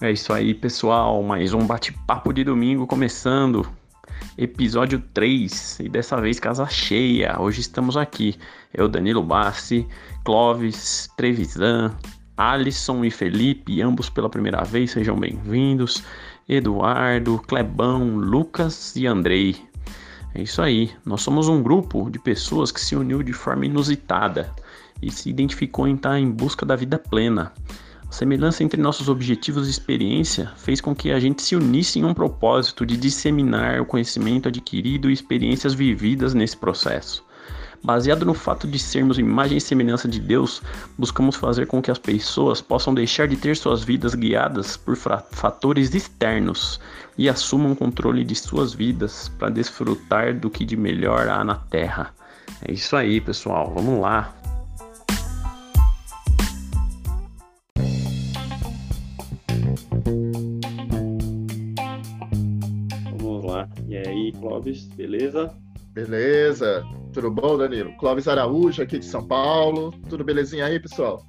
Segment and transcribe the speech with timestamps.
[0.00, 1.20] É isso aí, pessoal.
[1.24, 3.68] Mais um bate-papo de domingo começando.
[4.36, 7.36] Episódio 3 e dessa vez casa cheia.
[7.40, 8.36] Hoje estamos aqui.
[8.72, 9.88] Eu, Danilo Bassi,
[10.24, 11.96] Clóvis, Trevisan,
[12.36, 16.04] Alisson e Felipe, ambos pela primeira vez, sejam bem-vindos.
[16.48, 19.56] Eduardo, Clebão, Lucas e Andrei.
[20.32, 20.92] É isso aí.
[21.04, 24.54] Nós somos um grupo de pessoas que se uniu de forma inusitada
[25.02, 27.52] e se identificou em estar em busca da vida plena.
[28.08, 32.04] A semelhança entre nossos objetivos e experiência fez com que a gente se unisse em
[32.04, 37.22] um propósito de disseminar o conhecimento adquirido e experiências vividas nesse processo.
[37.82, 40.62] Baseado no fato de sermos imagem e semelhança de Deus,
[40.96, 45.94] buscamos fazer com que as pessoas possam deixar de ter suas vidas guiadas por fatores
[45.94, 46.80] externos
[47.16, 52.12] e assumam controle de suas vidas para desfrutar do que de melhor há na Terra.
[52.62, 53.72] É isso aí, pessoal.
[53.74, 54.37] Vamos lá.
[64.32, 65.54] Clóvis, beleza?
[65.92, 67.96] Beleza, tudo bom, Danilo?
[67.96, 69.92] Clóvis Araújo, aqui de São Paulo.
[70.08, 71.22] Tudo belezinha aí, pessoal?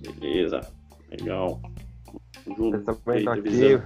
[0.00, 0.60] Beleza,
[1.10, 1.60] legal.
[2.46, 2.76] Junto.
[2.76, 3.82] Eu também estou aqui,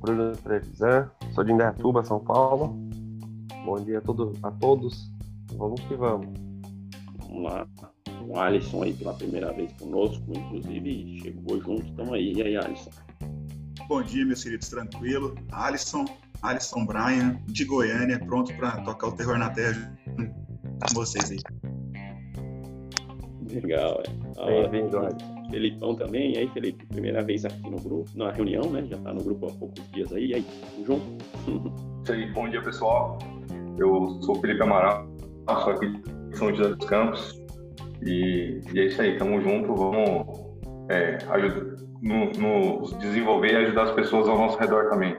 [0.00, 2.76] Bruno Trevisan, sou de Indaiatuba, São Paulo.
[3.64, 5.10] Bom dia a, todo, a todos.
[5.56, 6.28] Vamos que vamos.
[7.18, 7.66] Vamos lá.
[8.26, 12.32] O Alisson aí pela primeira vez conosco, inclusive chegou junto, estamos aí.
[12.32, 12.90] E aí, Alisson?
[13.88, 15.34] Bom dia, meus queridos, tranquilo.
[15.50, 16.04] Alisson,
[16.42, 21.38] Alisson Bryan, de Goiânia, pronto para tocar o terror na terra com vocês aí.
[23.52, 24.02] Legal,
[24.38, 24.68] é.
[24.68, 24.98] Bem-vindo,
[25.50, 26.34] Felipão também.
[26.34, 28.84] E aí, Felipe, primeira vez aqui no grupo, na reunião, né?
[28.88, 30.30] Já tá no grupo há poucos dias aí.
[30.30, 30.46] E aí,
[30.84, 31.00] João?
[32.02, 33.18] Isso aí, bom dia, pessoal.
[33.78, 35.06] Eu sou o Felipe Amaral,
[35.48, 37.40] sou aqui de São José dos Campos.
[38.02, 40.26] E, e é isso aí, tamo junto, vamos
[40.88, 45.16] é, ajudar, no, no desenvolver e ajudar as pessoas ao nosso redor também.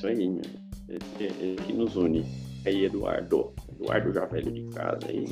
[0.00, 0.40] Isso aí, meu.
[0.88, 2.24] Esse, esse que nos une.
[2.64, 3.52] Aí, Eduardo.
[3.70, 5.26] Eduardo já velho de casa aí.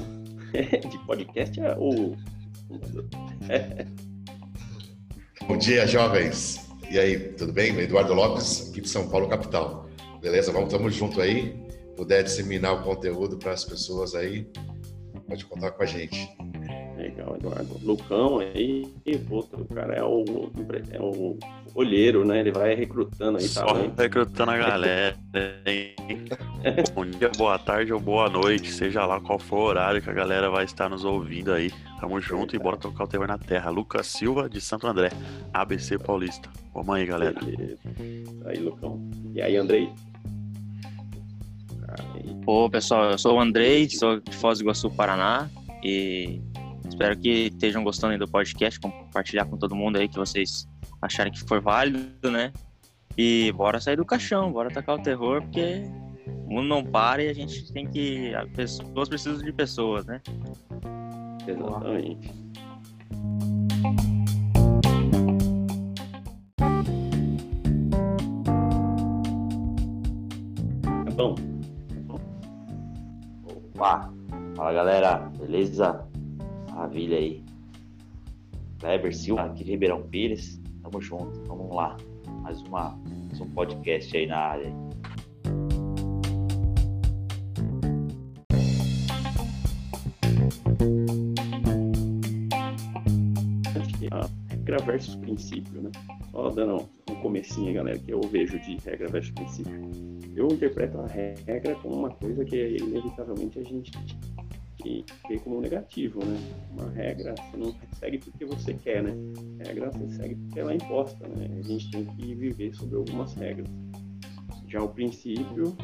[0.90, 2.14] de podcast é o.
[5.48, 6.68] Bom dia, jovens.
[6.90, 7.74] E aí, tudo bem?
[7.78, 9.88] Eduardo Lopes, aqui de São Paulo, capital.
[10.20, 10.52] Beleza?
[10.52, 11.56] Vamos, estamos junto aí.
[11.96, 14.46] Puder disseminar o conteúdo para as pessoas aí,
[15.26, 16.28] pode contar com a gente.
[16.98, 17.80] Legal, Eduardo.
[17.82, 18.86] Lucão aí,
[19.30, 20.24] outro cara é o,
[20.92, 21.38] é o
[21.74, 22.40] olheiro, né?
[22.40, 24.02] Ele vai recrutando aí, Só tá?
[24.02, 25.16] recrutando a galera,
[25.66, 25.94] hein?
[26.94, 30.12] Bom dia, boa tarde ou boa noite, seja lá qual for o horário que a
[30.12, 31.70] galera vai estar nos ouvindo aí.
[32.00, 33.70] Tamo junto e bora tocar o tema na terra.
[33.70, 35.10] Lucas Silva, de Santo André,
[35.52, 36.48] ABC Paulista.
[36.72, 37.38] Vamos aí, galera.
[37.40, 37.78] Beleza.
[38.46, 39.08] Aí, Lucão.
[39.34, 39.90] E aí, Andrei?
[42.46, 45.48] Ô, pessoal, eu sou o Andrei, sou de Foz do Iguaçu, Paraná.
[45.82, 46.40] E
[46.88, 50.66] Espero que estejam gostando do podcast, compartilhar com todo mundo aí que vocês
[51.00, 52.53] acharem que for válido, né?
[53.16, 55.82] E bora sair do caixão, bora atacar o terror, porque
[56.47, 58.34] o mundo não para e a gente tem que.
[58.34, 60.20] As pessoas precisam de pessoas, né?
[61.47, 62.32] Exatamente.
[71.16, 71.34] Bom.
[73.75, 74.12] Opa!
[74.54, 76.06] Fala galera, beleza?
[76.70, 77.44] Maravilha aí.
[78.78, 80.60] Kleber Silva, aqui de Ribeirão Pires.
[80.91, 81.99] Tamo junto, vamos lá.
[82.43, 84.72] Mais, uma, mais um podcast aí na área.
[94.49, 95.91] regra versus princípio, né?
[96.31, 99.91] Só dando um comecinho, galera, que eu vejo de regra versus princípio.
[100.34, 103.93] Eu interpreto a regra como uma coisa que inevitavelmente a gente
[104.78, 106.38] que vê como negativo, né?
[106.70, 109.12] Uma regra você não segue porque você quer, né?
[109.60, 111.48] A regra você segue porque ela é imposta, né?
[111.58, 113.68] A gente tem que viver sobre algumas regras.
[114.68, 115.76] Já o princípio,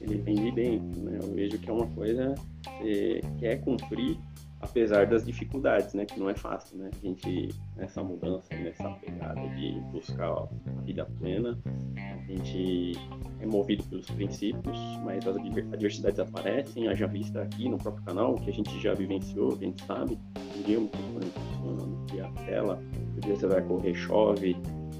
[0.00, 1.18] ele vem de dentro, né?
[1.22, 4.18] Eu vejo que é uma coisa que você quer cumprir
[4.60, 9.40] apesar das dificuldades, né, que não é fácil, né, a gente nessa mudança, nessa pegada
[9.56, 10.48] de buscar a
[10.84, 11.58] vida plena,
[11.96, 12.92] a gente
[13.40, 18.50] é movido pelos princípios, mas as adversidades aparecem, haja vista aqui no próprio canal, que
[18.50, 20.18] a gente já vivenciou, a gente sabe,
[20.56, 24.56] um dia o microfone funciona, um dia a tela, outro dia você vai correr, chove,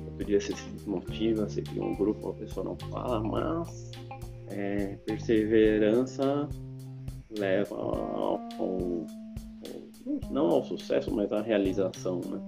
[0.07, 3.91] outro dia você se desmotiva, você cria um grupo, a pessoa não fala, mas
[4.49, 6.49] é, perseverança
[7.39, 9.07] leva ao, ao
[10.31, 12.41] não ao sucesso, mas à realização, né?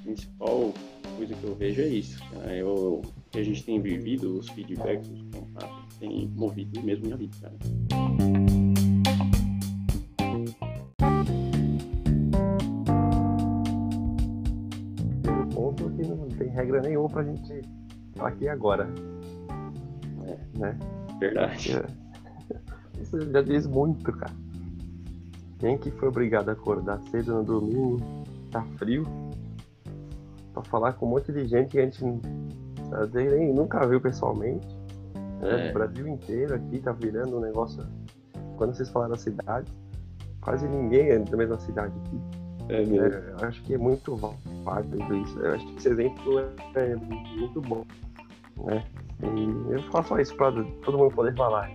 [0.00, 0.72] A principal
[1.16, 2.18] coisa que eu vejo é isso.
[2.30, 2.54] Cara.
[2.54, 7.36] Eu, que a gente tem vivido, os feedbacks, os contatos, tem movido mesmo minha vida,
[7.40, 7.56] cara.
[16.52, 17.60] regra nenhuma pra gente
[18.10, 18.88] estar aqui agora.
[20.26, 20.58] É.
[20.58, 20.78] Né?
[21.18, 21.72] Verdade.
[21.76, 23.00] É.
[23.00, 24.32] Isso já diz muito, cara.
[25.62, 28.00] Quem que foi obrigado a acordar cedo no domingo,
[28.50, 29.06] tá frio,
[30.52, 32.04] pra falar com um monte de gente que a gente
[33.14, 34.66] nem, nunca viu pessoalmente.
[35.40, 35.68] Né?
[35.68, 35.70] É.
[35.70, 37.86] O Brasil inteiro aqui tá virando um negócio.
[38.56, 39.70] Quando vocês falaram da cidade,
[40.40, 42.20] quase ninguém é da mesma cidade aqui.
[42.68, 43.00] É mesmo.
[43.00, 44.16] É, acho que é muito
[44.64, 45.38] válido isso.
[45.38, 46.40] Eu acho que esse exemplo
[46.74, 47.84] é, muito bom.
[48.64, 48.84] Né?
[49.22, 50.50] E eu faço só isso para
[50.84, 51.70] todo mundo poder falar.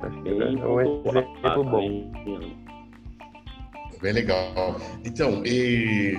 [0.00, 2.12] Acho que Bem é um exemplo bom.
[4.02, 4.80] Bem legal.
[5.04, 6.14] Então, e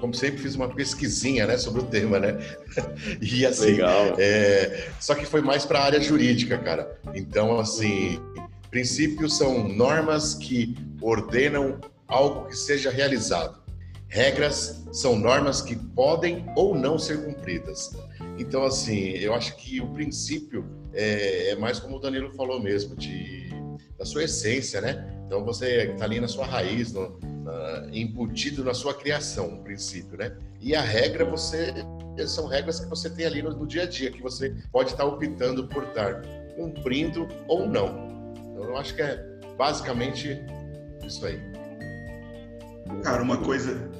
[0.00, 2.38] como sempre fiz uma pesquisinha, né, sobre o tema, né?
[3.20, 4.16] E assim, Legal.
[4.18, 6.98] é, só que foi mais para a área jurídica, cara.
[7.14, 8.18] Então, assim,
[8.70, 11.78] princípios são normas que ordenam
[12.08, 13.59] algo que seja realizado.
[14.10, 17.92] Regras são normas que podem ou não ser cumpridas.
[18.36, 22.96] Então, assim, eu acho que o princípio é, é mais como o Danilo falou mesmo,
[22.96, 23.50] de,
[23.96, 25.16] da sua essência, né?
[25.24, 30.18] Então, você está ali na sua raiz, no, na, embutido na sua criação, o princípio,
[30.18, 30.36] né?
[30.60, 31.72] E a regra, você
[32.26, 35.04] são regras que você tem ali no, no dia a dia, que você pode estar
[35.04, 36.20] optando por estar
[36.56, 38.34] cumprindo ou não.
[38.34, 39.24] Então, eu acho que é
[39.56, 40.36] basicamente
[41.06, 41.49] isso aí.
[43.02, 43.90] Cara, uma coisa,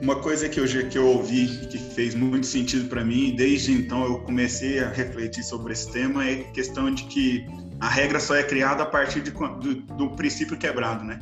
[0.00, 3.72] uma coisa que eu, que eu ouvi que fez muito sentido para mim, e desde
[3.72, 7.46] então eu comecei a refletir sobre esse tema, é a questão de que
[7.80, 11.18] a regra só é criada a partir de do, do princípio quebrado, né?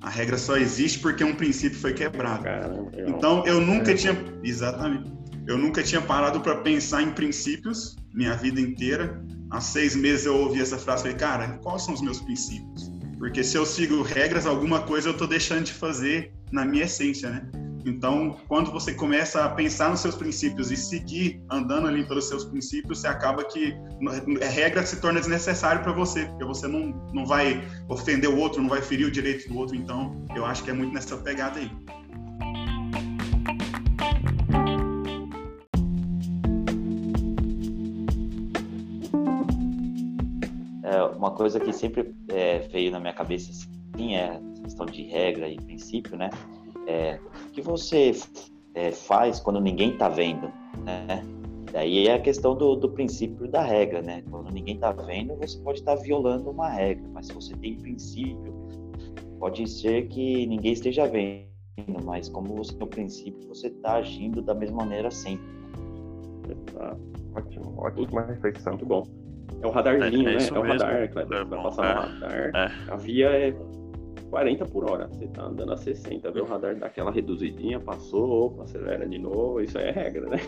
[0.00, 2.44] A regra só existe porque um princípio foi quebrado.
[2.44, 3.16] Caramba, legal.
[3.16, 3.94] Então eu nunca É.
[3.94, 5.12] tinha, exatamente,
[5.46, 9.22] eu nunca tinha parado para pensar em princípios minha vida inteira.
[9.50, 12.92] Há seis meses eu ouvi essa frase, falei, cara, quais são os meus princípios?
[13.18, 17.30] Porque se eu sigo regras, alguma coisa eu tô deixando de fazer na minha essência,
[17.30, 17.48] né?
[17.86, 22.44] Então, quando você começa a pensar nos seus princípios e seguir andando ali pelos seus
[22.44, 23.74] princípios, você acaba que
[24.44, 28.60] a regra se torna desnecessário para você, porque você não, não vai ofender o outro,
[28.60, 29.76] não vai ferir o direito do outro.
[29.76, 31.70] Então, eu acho que é muito nessa pegada aí.
[40.82, 43.68] É, uma coisa que sempre é, veio na minha cabeça assim,
[44.14, 46.30] é a questão de regra e princípio, né?
[46.86, 48.12] É, o que você
[48.74, 50.52] é, faz quando ninguém tá vendo,
[50.84, 51.24] né?
[51.72, 54.22] Daí é a questão do, do princípio da regra, né?
[54.30, 58.54] Quando ninguém tá vendo, você pode estar violando uma regra, mas se você tem princípio,
[59.38, 61.46] pode ser que ninguém esteja vendo,
[62.04, 65.46] mas como você tem o princípio, você tá agindo da mesma maneira sempre.
[66.48, 67.00] Exato.
[67.34, 68.72] Ótimo, ótima reflexão.
[68.72, 69.06] Muito bom.
[69.60, 70.48] É o radarzinho, É, é né?
[70.48, 70.86] É o mesmo.
[70.86, 71.38] radar, Kleber.
[71.40, 71.94] É passar é.
[71.94, 72.50] no radar.
[72.54, 72.92] É.
[72.92, 73.56] A via é
[74.30, 75.08] 40 por hora.
[75.08, 79.18] Você tá andando a 60, vê o radar dá aquela reduzidinha, passou, opa, acelera de
[79.18, 79.60] novo.
[79.60, 80.38] Isso aí é regra, né?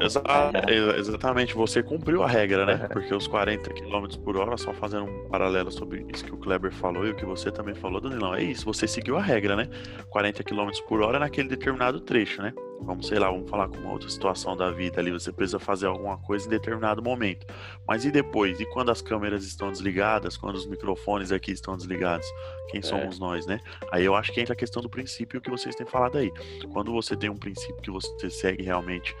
[0.00, 0.22] Exa-
[0.68, 2.80] exa- exatamente, você cumpriu a regra, né?
[2.84, 2.88] É.
[2.88, 6.72] Porque os 40 km por hora, só fazendo um paralelo sobre isso que o Kleber
[6.72, 9.68] falou e o que você também falou, Danilão, é isso, você seguiu a regra, né?
[10.10, 12.52] 40 km por hora naquele determinado trecho, né?
[12.84, 15.86] Vamos, sei lá, vamos falar com uma outra situação da vida ali, você precisa fazer
[15.86, 17.46] alguma coisa em determinado momento.
[17.86, 18.60] Mas e depois?
[18.60, 22.26] E quando as câmeras estão desligadas, quando os microfones aqui estão desligados?
[22.68, 23.60] Quem somos nós, né?
[23.90, 26.32] Aí eu acho que entra a questão do princípio que vocês têm falado aí.
[26.72, 29.14] Quando você tem um princípio que você segue realmente,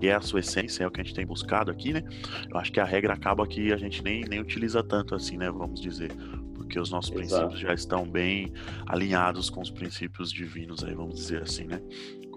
[0.00, 2.02] que é a sua essência, é o que a gente tem buscado aqui, né?
[2.50, 5.50] Eu acho que a regra acaba que a gente nem, nem utiliza tanto assim, né?
[5.50, 6.12] Vamos dizer.
[6.54, 7.46] Porque os nossos Exato.
[7.46, 8.52] princípios já estão bem
[8.86, 11.80] alinhados com os princípios divinos aí, vamos dizer assim, né?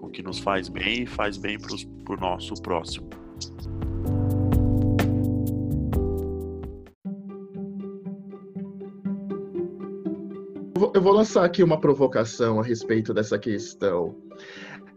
[0.02, 3.08] O que nos faz bem e faz bem pros, pro nosso próximo.
[10.94, 14.14] Eu vou lançar aqui uma provocação a respeito dessa questão.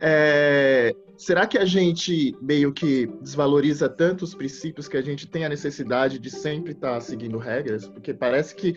[0.01, 5.45] É, será que a gente meio que desvaloriza tanto os princípios que a gente tem
[5.45, 7.87] a necessidade de sempre estar seguindo regras?
[7.87, 8.75] Porque parece que,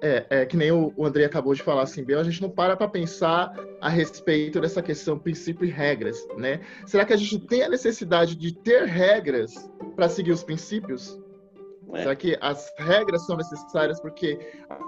[0.00, 2.76] é, é que nem o André acabou de falar assim, bem, a gente não para
[2.76, 6.60] para pensar a respeito dessa questão princípio e regras, né?
[6.86, 11.18] Será que a gente tem a necessidade de ter regras para seguir os princípios?
[11.94, 12.02] É.
[12.02, 14.38] Será que as regras são necessárias porque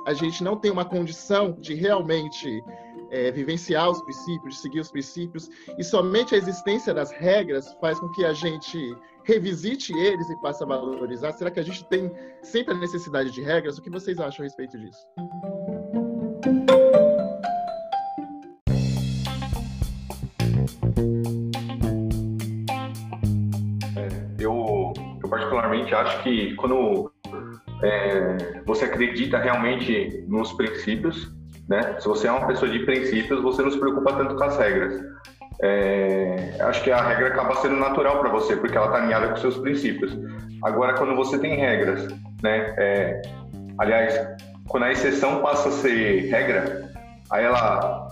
[0.07, 2.63] a gente não tem uma condição de realmente
[3.11, 8.09] é, vivenciar os princípios, seguir os princípios, e somente a existência das regras faz com
[8.11, 8.79] que a gente
[9.25, 11.33] revisite eles e passe a valorizar?
[11.33, 12.11] Será que a gente tem
[12.43, 13.79] sempre a necessidade de regras?
[13.79, 15.07] O que vocês acham a respeito disso?
[25.91, 27.13] Particularmente acho que quando
[27.83, 31.33] é, você acredita realmente nos princípios,
[31.69, 31.97] né?
[31.99, 35.01] Se você é uma pessoa de princípios, você não se preocupa tanto com as regras.
[35.63, 39.37] é, acho que a regra acaba sendo natural para você, porque ela está alinhada com
[39.37, 40.17] seus princípios.
[40.63, 42.07] Agora, quando você tem regras,
[42.43, 42.75] né?
[42.79, 43.23] É,
[43.79, 44.19] aliás,
[44.69, 46.91] quando a exceção passa a ser regra,
[47.31, 48.09] aí ela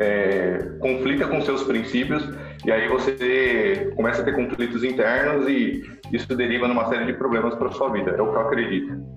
[0.00, 2.22] é, conflita com seus princípios
[2.64, 7.54] e aí você começa a ter conflitos internos e isso deriva numa série de problemas
[7.54, 8.10] para sua vida.
[8.12, 9.16] É o que eu acredito.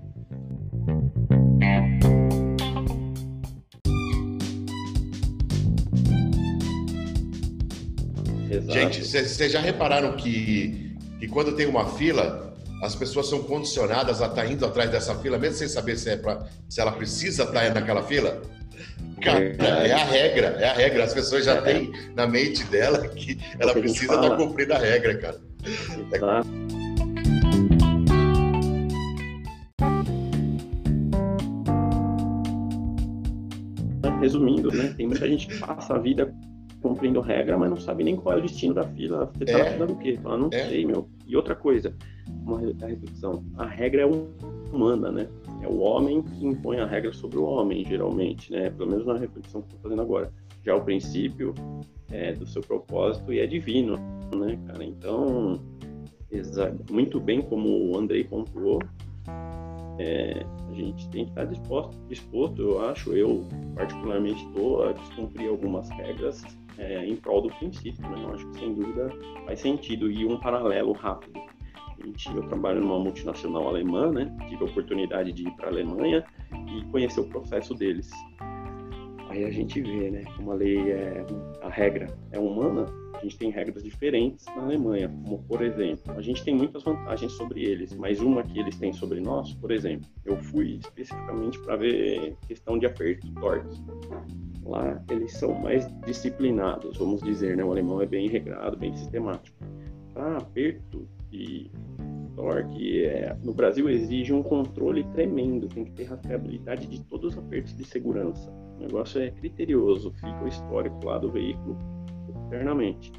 [8.50, 8.72] Exato.
[8.72, 14.26] Gente, vocês já repararam que, que quando tem uma fila, as pessoas são condicionadas a
[14.26, 17.44] estar tá indo atrás dessa fila, mesmo sem saber se, é pra, se ela precisa
[17.44, 18.42] estar tá naquela fila?
[19.22, 19.38] Cara,
[19.86, 21.04] é a regra, é a regra.
[21.04, 25.16] As pessoas já têm na mente dela que ela precisa estar tá cumprindo a regra,
[25.18, 25.40] cara.
[26.12, 26.69] Exato.
[34.20, 34.94] Resumindo, né?
[34.96, 36.34] Tem muita gente que passa a vida
[36.80, 39.30] cumprindo regra, mas não sabe nem qual é o destino da fila.
[39.34, 39.64] Você tá é.
[39.64, 40.18] na fila do quê?
[40.22, 40.68] Fala, não é.
[40.68, 41.08] sei, meu.
[41.26, 41.94] E outra coisa,
[42.44, 43.44] uma reflexão.
[43.56, 44.06] A regra é
[44.72, 45.28] humana, né?
[45.62, 48.70] É o homem que impõe a regra sobre o homem, geralmente, né?
[48.70, 50.32] Pelo menos na reflexão que eu tô fazendo agora.
[50.64, 51.54] Já o princípio
[52.10, 53.96] é do seu propósito e é divino,
[54.34, 54.84] né, cara?
[54.84, 55.60] Então,
[56.90, 58.80] muito bem como o Andrei pontuou,
[60.00, 65.50] é, a gente tem que estar disposto, disposto, eu acho, eu particularmente estou a descumprir
[65.50, 66.42] algumas regras
[66.78, 68.00] é, em prol do princípio.
[68.08, 68.24] Né?
[68.24, 69.10] Eu acho que sem dúvida
[69.44, 71.38] faz sentido e um paralelo rápido.
[72.34, 74.34] Eu trabalho numa multinacional alemã, né?
[74.48, 76.24] tive a oportunidade de ir para a Alemanha
[76.74, 78.10] e conhecer o processo deles.
[79.28, 81.24] Aí a gente vê, né, como a lei é,
[81.62, 82.86] a regra é humana,
[83.20, 87.32] a gente tem regras diferentes na Alemanha, como por exemplo, a gente tem muitas vantagens
[87.32, 91.76] sobre eles, mas uma que eles têm sobre nós, por exemplo, eu fui especificamente para
[91.76, 93.82] ver questão de aperto, torques.
[94.64, 97.64] Lá eles são mais disciplinados, vamos dizer, né?
[97.64, 99.56] O alemão é bem regrado, bem sistemático.
[100.14, 101.70] Para aperto e
[102.34, 107.38] torque, é, no Brasil exige um controle tremendo, tem que ter rastreabilidade de todos os
[107.38, 108.50] apertos de segurança.
[108.78, 111.76] O negócio é criterioso, fica o histórico lá do veículo
[112.50, 113.12] eternamente.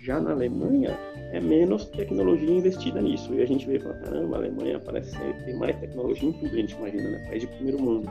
[0.00, 0.96] Já na Alemanha,
[1.32, 3.32] é menos tecnologia investida nisso.
[3.34, 6.52] E a gente vê e fala, caramba, a Alemanha parece ter mais tecnologia em tudo,
[6.52, 7.26] a gente imagina, né?
[7.28, 8.08] País de primeiro mundo.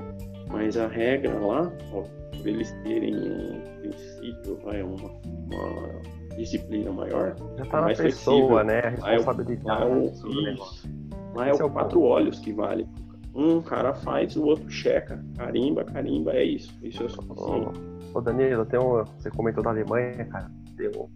[0.49, 7.35] Mas a regra lá, ó, por eles terem um princípio, vai, uma, uma disciplina maior.
[7.57, 8.79] Já tá na pessoa, né?
[9.01, 9.65] A responsabilidade.
[9.65, 10.89] Lá é o, isso,
[11.33, 12.87] lá é o, é quatro olhos que vale.
[13.33, 15.23] Um cara faz, o outro checa.
[15.37, 16.73] Carimba, carimba, é isso.
[16.81, 17.94] Isso é o suficiente.
[18.15, 20.49] Ô, Danilo, tem um, você comentou da Alemanha, cara.
[20.77, 21.09] Tem um,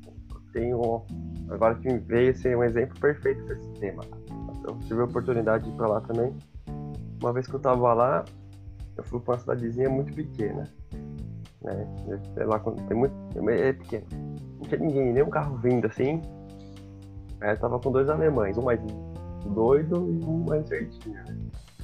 [0.52, 1.02] tem um,
[1.50, 4.04] agora que me veio ser um exemplo perfeito desse tema.
[4.68, 6.36] Eu tive a oportunidade de ir pra lá também.
[7.22, 8.26] Uma vez que eu tava lá,
[8.98, 10.70] eu fui pra uma cidadezinha muito pequena.
[11.62, 11.88] Né?
[12.34, 13.16] Sei lá, tem muito.
[13.50, 14.06] É pequeno.
[14.58, 16.22] Não tinha ninguém, nem um carro vindo assim.
[17.40, 18.82] Aí eu tava com dois alemães, um mais
[19.46, 21.18] doido e um mais certinho.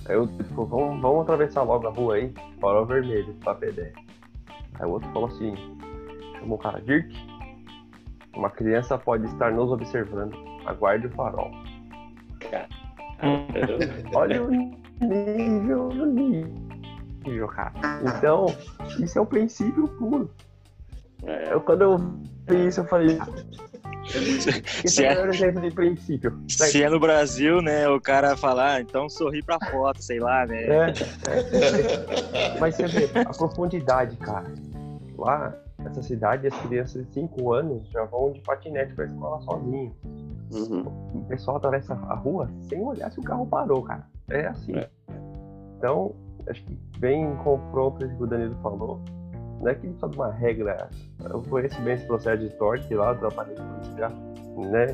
[0.08, 4.05] Aí eu tipo, vamos, vamos atravessar logo a rua aí, farol vermelho, pra pedestre.
[4.80, 5.56] Aí o outro falou assim,
[6.40, 7.14] chamou o cara, Dirk,
[8.36, 11.52] uma criança pode estar nos observando, aguarde o farol.
[14.14, 14.52] Olha o
[15.02, 17.74] nível do nível, cara.
[18.18, 18.46] Então,
[19.00, 20.30] isso é o princípio puro.
[21.24, 21.54] É.
[21.54, 21.98] Eu, quando eu
[22.48, 23.18] vi isso, eu falei,
[24.86, 26.40] se é, é exemplo de princípio.
[26.48, 30.46] Se é no Brasil, né, o cara falar, ah, então sorri pra foto, sei lá,
[30.46, 30.64] né?
[30.64, 30.94] É,
[31.28, 34.46] é, Mas você vê, a profundidade, cara.
[35.18, 39.94] Lá, nessa cidade, as crianças de 5 anos já vão de patinete pra escola sozinhos.
[40.54, 40.82] Uhum.
[41.14, 44.06] O pessoal atravessa a rua sem olhar se o carro parou, cara.
[44.30, 44.76] É assim.
[44.76, 44.90] É.
[45.78, 46.14] Então,
[46.50, 49.00] acho que vem em confronto com o que o Danilo falou
[49.62, 50.90] não é que só de uma regra.
[51.24, 54.12] Eu conheço bem esse processo de torque lá do aparelho policial,
[54.70, 54.86] né?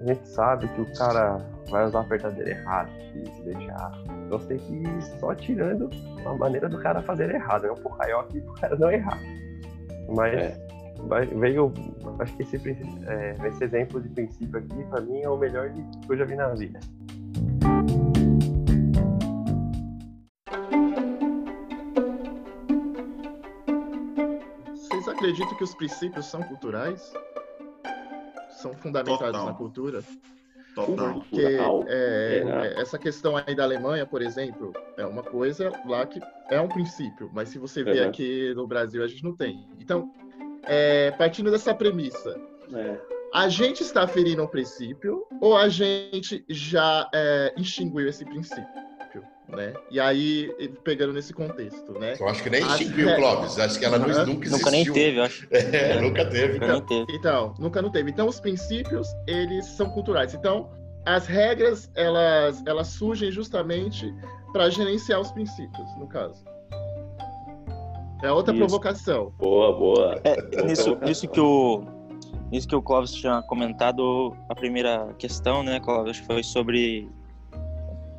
[0.00, 3.92] A gente sabe que o cara vai usar a apertadeira errada e se deixar.
[4.26, 5.90] Então você tem que ir só tirando
[6.24, 7.70] a maneira do cara fazer errado, né?
[7.72, 9.18] Um porraiol aqui pro cara não errar.
[10.10, 10.56] Mas é.
[11.38, 11.72] veio,
[12.18, 16.12] acho que esse, é, esse exemplo de princípio aqui, pra mim, é o melhor que
[16.12, 16.80] eu já vi na vida.
[25.20, 27.12] acredito que os princípios são culturais?
[28.48, 29.46] São fundamentados Total.
[29.46, 30.02] na cultura?
[30.74, 31.20] Total.
[31.20, 31.40] Porque
[31.88, 36.60] é, é, essa questão aí da Alemanha, por exemplo, é uma coisa lá que é
[36.60, 39.66] um princípio, mas se você vê aqui no Brasil, a gente não tem.
[39.80, 40.12] Então,
[40.64, 42.38] é, partindo dessa premissa,
[42.72, 43.00] é.
[43.34, 48.89] a gente está ferindo um princípio ou a gente já é, extinguiu esse princípio?
[49.48, 49.72] Né?
[49.90, 50.48] E aí,
[50.84, 52.14] pegando nesse contexto, né?
[52.18, 53.58] Eu acho que nem re- o Clóvis.
[53.58, 54.26] Acho que ela não- Aham.
[54.26, 54.58] nunca existiu.
[54.58, 55.48] Nunca nem teve, eu acho.
[55.50, 56.52] É, nunca teve.
[56.54, 57.06] Nunca nem teve.
[57.16, 58.10] Então, nunca não teve.
[58.10, 60.34] Então, os princípios, eles são culturais.
[60.34, 60.70] Então,
[61.04, 64.14] as regras, elas, elas surgem justamente
[64.52, 66.44] para gerenciar os princípios, no caso.
[68.22, 68.60] É outra Isso.
[68.60, 69.32] provocação.
[69.38, 70.20] Boa, boa.
[70.24, 71.84] É, Boa nisso, nisso que o
[72.52, 77.08] nisso que o Clóvis tinha comentado, a primeira questão, né, Clóvis, acho que foi sobre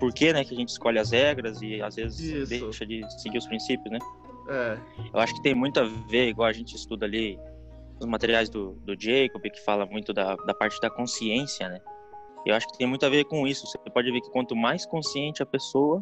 [0.01, 2.49] por que, né, que a gente escolhe as regras e às vezes Isso.
[2.49, 3.99] deixa de seguir os princípios, né?
[4.49, 4.77] É,
[5.13, 7.39] Eu acho que tem muito a ver, igual a gente estuda ali
[7.99, 11.79] os materiais do, do Jacob, que fala muito da, da parte da consciência, né?
[12.47, 13.67] Eu acho que tem muito a ver com isso.
[13.67, 16.01] Você pode ver que quanto mais consciente a pessoa,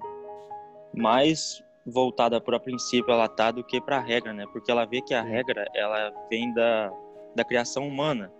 [0.95, 4.45] mais voltada para o princípio ela tá do que para a regra, né?
[4.53, 6.89] Porque ela vê que a regra ela vem da,
[7.35, 8.31] da criação humana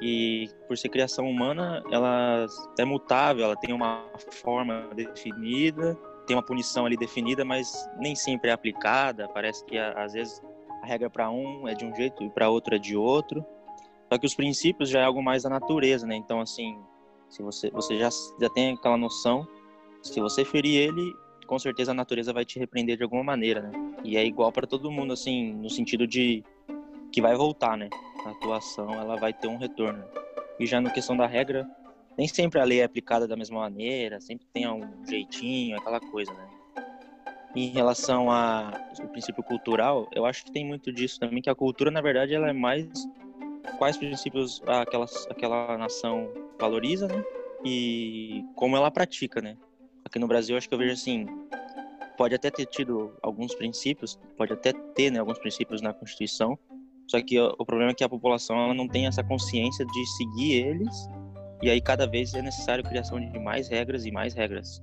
[0.00, 2.46] e por ser criação humana ela
[2.78, 4.04] é mutável, ela tem uma
[4.42, 9.28] forma definida, tem uma punição ali definida, mas nem sempre é aplicada.
[9.28, 10.42] Parece que às vezes
[10.82, 13.44] a regra para um é de um jeito e para outro é de outro.
[14.12, 16.16] Só que os princípios já é algo mais da natureza, né?
[16.16, 16.78] Então assim,
[17.28, 18.08] se você você já
[18.40, 19.46] já tem aquela noção,
[20.02, 21.12] se você ferir ele,
[21.46, 23.72] com certeza a natureza vai te repreender de alguma maneira, né?
[24.04, 26.44] E é igual para todo mundo, assim, no sentido de
[27.10, 27.88] que vai voltar, né?
[28.24, 30.04] A atuação, ela vai ter um retorno.
[30.58, 31.68] E já na questão da regra,
[32.16, 36.32] nem sempre a lei é aplicada da mesma maneira, sempre tem um jeitinho, aquela coisa,
[36.32, 36.48] né?
[37.54, 41.90] Em relação ao princípio cultural, eu acho que tem muito disso também, que a cultura,
[41.90, 42.88] na verdade, ela é mais
[43.78, 47.24] quais princípios aquela, aquela nação valoriza, né?
[47.64, 49.56] E como ela pratica, né?
[50.04, 51.26] Aqui no Brasil, acho que eu vejo assim,
[52.16, 56.58] pode até ter tido alguns princípios, pode até ter né, alguns princípios na Constituição,
[57.08, 60.52] só que o problema é que a população ela não tem essa consciência de seguir
[60.66, 61.08] eles,
[61.62, 64.82] e aí cada vez é necessário a criação de mais regras e mais regras.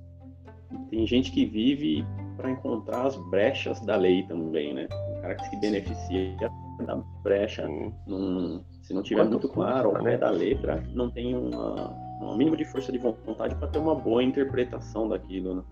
[0.90, 2.04] Tem gente que vive
[2.36, 4.86] para encontrar as brechas da lei também, né?
[5.18, 6.36] O cara que se beneficia
[6.84, 7.66] da brecha,
[8.06, 10.18] num- se não tiver Quanto muito claro ao custa, pé né?
[10.18, 14.22] da letra, não tem uma, um mínimo de força de vontade para ter uma boa
[14.22, 15.62] interpretação daquilo, né?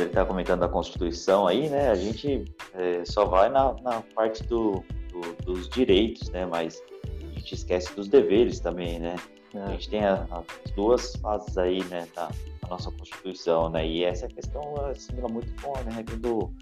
[0.00, 1.90] André está comentando da Constituição aí, né?
[1.90, 6.46] A gente é, só vai na, na parte do, do- dos direitos, né?
[6.46, 9.16] Mas a gente esquece dos deveres também, né?
[9.54, 12.08] A gente tem a- as duas fases aí, né?
[12.14, 13.86] Da, da nossa Constituição, né?
[13.86, 15.82] E essa questão assimila muito com a
[16.16, 16.54] do, do,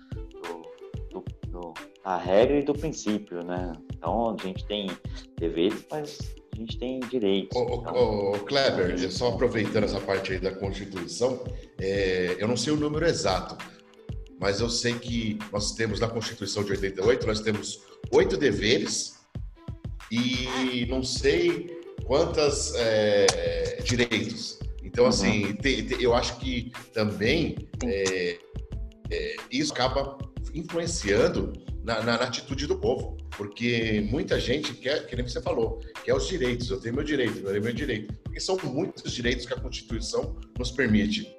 [1.12, 1.74] do- do-
[2.05, 3.72] a regra e do princípio, né?
[3.94, 4.88] Então a gente tem
[5.37, 7.57] deveres, mas a gente tem direitos.
[7.57, 11.44] Ô, Então, ô, ô, Kleber, eu só aproveitando essa parte aí da Constituição,
[11.81, 13.57] é, eu não sei o número exato,
[14.40, 17.81] mas eu sei que nós temos na Constituição de 88, nós temos
[18.12, 19.14] oito deveres
[20.11, 24.59] e não sei quantas é, direitos.
[24.83, 25.11] Então, Uhum.
[25.11, 28.38] assim, te- te- eu acho que também é,
[29.11, 30.18] é, isso acaba
[30.55, 35.81] influenciando na, na- na atitude do povo, porque muita gente quer, que nem você falou,
[36.05, 36.71] quer os direitos.
[36.71, 40.37] Eu tenho meu direito, eu tenho meu direito, porque são muitos direitos que a Constituição
[40.59, 41.35] nos permite,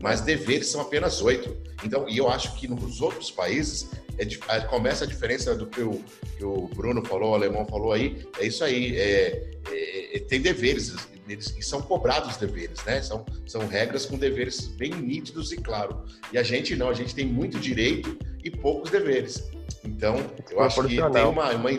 [0.00, 1.56] mas deveres são apenas oito.
[1.84, 6.02] Então, e eu acho que nos outros países é começa a diferença do que o,
[6.36, 8.24] que o Bruno falou, o alemão falou aí.
[8.38, 8.96] É isso aí.
[8.96, 10.94] é- é- é- tem deveres
[11.28, 13.00] eles, e são cobrados deveres, né?
[13.00, 16.18] São, são regras com deveres bem nítidos e claros.
[16.32, 19.42] E a gente não, a gente tem muito direito e poucos deveres.
[19.84, 20.16] Então,
[20.50, 21.70] eu acho que tem uma, uma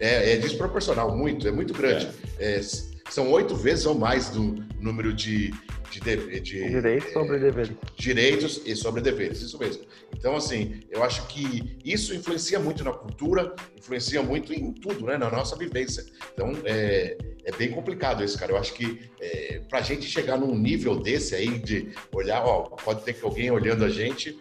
[0.00, 2.08] é, é desproporcional, muito, é muito grande.
[2.38, 5.50] É, s- são oito vezes ou mais do número de,
[5.90, 7.70] de, de- de- Direito sobre deveres.
[7.96, 9.84] direitos e sobre deveres, isso mesmo.
[10.16, 15.18] Então, assim, eu acho que isso influencia muito na cultura, influencia muito em tudo, né,
[15.18, 16.04] na nossa vivência.
[16.32, 18.52] Então, é, é bem complicado isso, cara.
[18.52, 22.62] Eu acho que é, para a gente chegar num nível desse aí, de olhar, ó,
[22.62, 24.36] pode ter que alguém olhando a gente,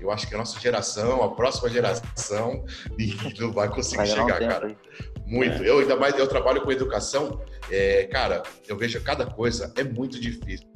[0.00, 2.64] eu acho que a nossa geração, a próxima geração,
[3.38, 4.66] não vai conseguir Vai um chegar, tempo cara.
[4.68, 4.76] aí.
[5.26, 5.62] Muito.
[5.62, 10.18] Eu ainda mais, eu trabalho com educação, é, cara, eu vejo cada coisa, é muito
[10.20, 10.66] difícil.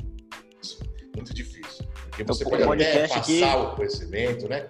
[1.14, 1.84] Muito difícil.
[2.08, 4.68] Porque você O pode até passar aqui- o conhecimento, né?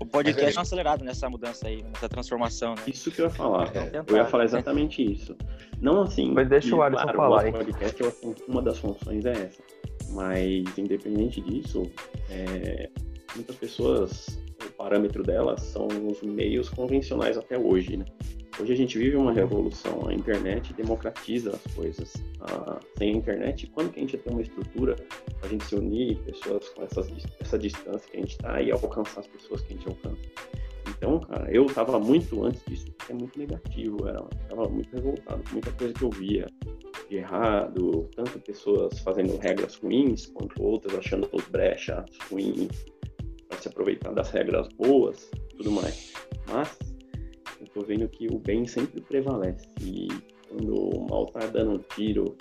[0.00, 2.82] O podcast é- é acelerado nessa mudança aí, nessa transformação, né?
[2.86, 3.66] Isso que eu ia falar.
[3.68, 4.48] Então, Eu ia falar né?
[4.50, 5.34] exatamente isso.
[5.80, 6.30] Não assim.
[6.32, 7.52] Mas deixa que, o Alisson claro, falar, hein?
[7.52, 8.12] podcast, é
[8.46, 9.62] uma das funções é essa.
[10.10, 11.82] Mas, independente disso,
[12.30, 12.88] é,
[13.34, 18.04] muitas pessoas, o parâmetro delas são os meios convencionais até hoje, né?
[18.60, 22.14] Hoje a gente vive uma revolução, a internet democratiza as coisas.
[22.40, 24.96] Ah, sem a internet, quando que a gente ia ter uma estrutura
[25.42, 29.28] a gente se unir, pessoas com essa distância que a gente está e alcançar as
[29.28, 30.28] pessoas que a gente alcança?
[30.88, 35.70] Então, cara, eu tava muito antes disso, é muito negativo, era, tava muito revoltado muita
[35.72, 36.46] coisa que eu via
[37.08, 42.84] de errado, tanto pessoas fazendo regras ruins, quanto outras achando brechas ruins
[43.48, 46.12] para se aproveitar das regras boas, tudo mais.
[46.48, 46.78] Mas
[47.60, 50.08] eu tô vendo que o bem sempre prevalece e
[50.48, 52.36] quando o mal tá dando um tiro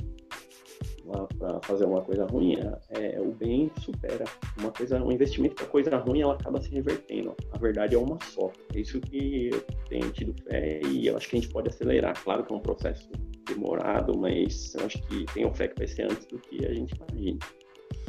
[1.39, 2.57] para fazer uma coisa ruim,
[2.89, 4.25] é, é, o bem supera
[4.59, 7.33] uma coisa, um investimento para coisa ruim, ela acaba se revertendo.
[7.51, 8.51] A verdade é uma só.
[8.73, 12.21] É isso que eu tenho tido fé e eu acho que a gente pode acelerar.
[12.23, 13.09] Claro que é um processo
[13.47, 16.93] demorado, mas eu acho que tenho fé que vai ser antes do que a gente
[16.95, 17.39] imagina.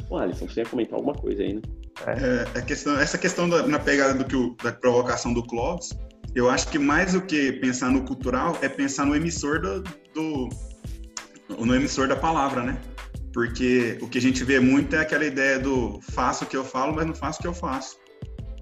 [0.09, 1.61] Bom, Alisson, você ia comentar alguma coisa aí, né?
[2.07, 5.97] É, questão, essa questão da, na pegada do que o, da provocação do Clóvis,
[6.35, 9.83] eu acho que mais do que pensar no cultural é pensar no emissor do,
[10.13, 10.49] do
[11.49, 12.79] no emissor da palavra, né?
[13.33, 16.63] Porque o que a gente vê muito é aquela ideia do faço o que eu
[16.63, 17.97] falo, mas não faço o que eu faço.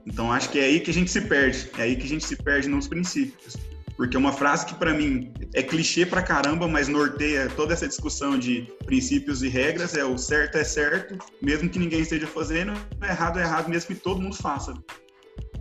[0.05, 2.25] Então acho que é aí que a gente se perde, é aí que a gente
[2.25, 3.55] se perde nos princípios.
[3.97, 8.37] Porque uma frase que para mim é clichê pra caramba, mas norteia toda essa discussão
[8.37, 13.05] de princípios e regras é o certo é certo, mesmo que ninguém esteja fazendo, o
[13.05, 14.75] errado é errado, mesmo que todo mundo faça.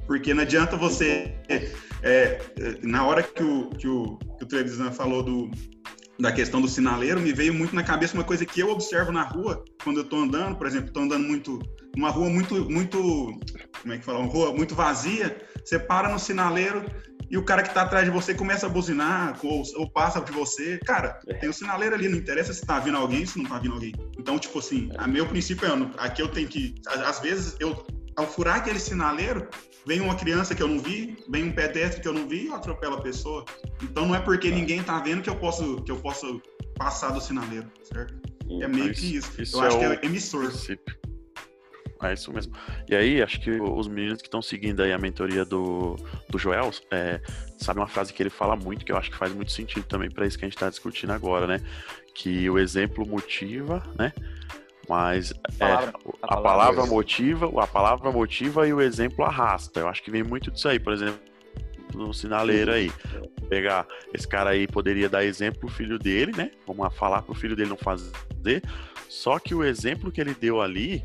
[0.07, 1.71] Porque não adianta você, é,
[2.03, 2.41] é,
[2.83, 5.51] na hora que o, que o, que o Trevisan falou do,
[6.21, 9.23] da questão do sinaleiro, me veio muito na cabeça uma coisa que eu observo na
[9.23, 11.59] rua, quando eu estou andando, por exemplo, estou andando muito,
[11.97, 12.99] uma rua muito, muito,
[13.81, 16.85] como é que fala, uma rua muito vazia, você para no sinaleiro
[17.31, 20.33] e o cara que está atrás de você começa a buzinar ou, ou, passa de
[20.33, 20.79] você.
[20.85, 23.59] Cara, tem o um sinaleiro ali, não interessa se está vindo alguém, se não está
[23.59, 23.93] vindo alguém.
[24.19, 27.85] Então, tipo assim, a meu princípio é, aqui eu tenho que, às vezes, eu,
[28.17, 29.49] ao furar aquele sinaleiro,
[29.87, 32.47] vem uma criança que eu não vi, vem um pedestre que eu não vi e
[32.47, 33.45] eu atropelo a pessoa.
[33.83, 36.41] Então não é porque ninguém tá vendo que eu posso, que eu posso
[36.77, 38.15] passar do sinaleiro, certo?
[38.61, 39.31] É meio que isso.
[39.41, 40.47] isso eu é acho que é emissor.
[40.47, 40.97] Princípio.
[42.03, 42.53] É isso mesmo.
[42.89, 45.97] E aí, acho que os meninos que estão seguindo aí a mentoria do,
[46.29, 47.21] do Joel, é,
[47.59, 50.11] sabe uma frase que ele fala muito, que eu acho que faz muito sentido também
[50.11, 51.61] para isso que a gente está discutindo agora, né?
[52.15, 54.13] Que o exemplo motiva, né?
[54.89, 59.81] Mas a palavra, é, a, a palavra motiva, a palavra motiva e o exemplo arrasta.
[59.81, 61.19] Eu acho que vem muito disso aí, por exemplo,
[61.95, 62.93] no sinaleiro aí.
[63.49, 66.51] Pegar esse cara aí poderia dar exemplo pro filho dele, né?
[66.67, 68.63] Vamos falar pro filho dele não fazer.
[69.09, 71.03] Só que o exemplo que ele deu ali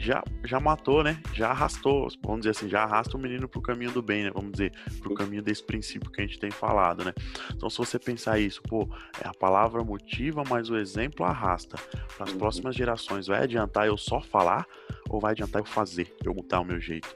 [0.00, 1.20] já, já matou, né?
[1.34, 4.30] Já arrastou, vamos dizer assim, já arrasta o menino pro caminho do bem, né?
[4.34, 7.12] Vamos dizer, pro caminho desse princípio que a gente tem falado, né?
[7.54, 8.88] Então, se você pensar isso, pô,
[9.22, 11.76] é a palavra motiva, mas o exemplo arrasta.
[12.16, 12.38] Para as uhum.
[12.38, 14.66] próximas gerações, vai adiantar eu só falar
[15.10, 17.14] ou vai adiantar eu fazer, eu mudar o meu jeito,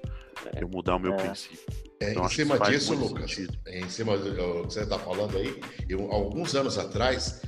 [0.54, 0.62] é.
[0.62, 1.16] eu mudar o meu é.
[1.16, 1.64] princípio?
[2.00, 5.58] É, então, em cima disso, Lucas, é, em cima do que você está falando aí,
[5.88, 7.40] eu, alguns anos atrás,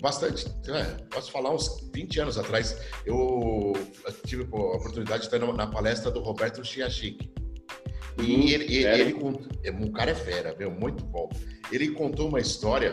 [0.00, 3.72] bastante, é, posso falar uns 20 anos atrás, eu
[4.26, 7.30] tive a oportunidade de estar na palestra do Roberto Chiachic.
[8.18, 9.16] E hum, ele, ele, ele,
[9.62, 11.28] é, um cara é fera, meu, muito bom.
[11.70, 12.92] Ele contou uma história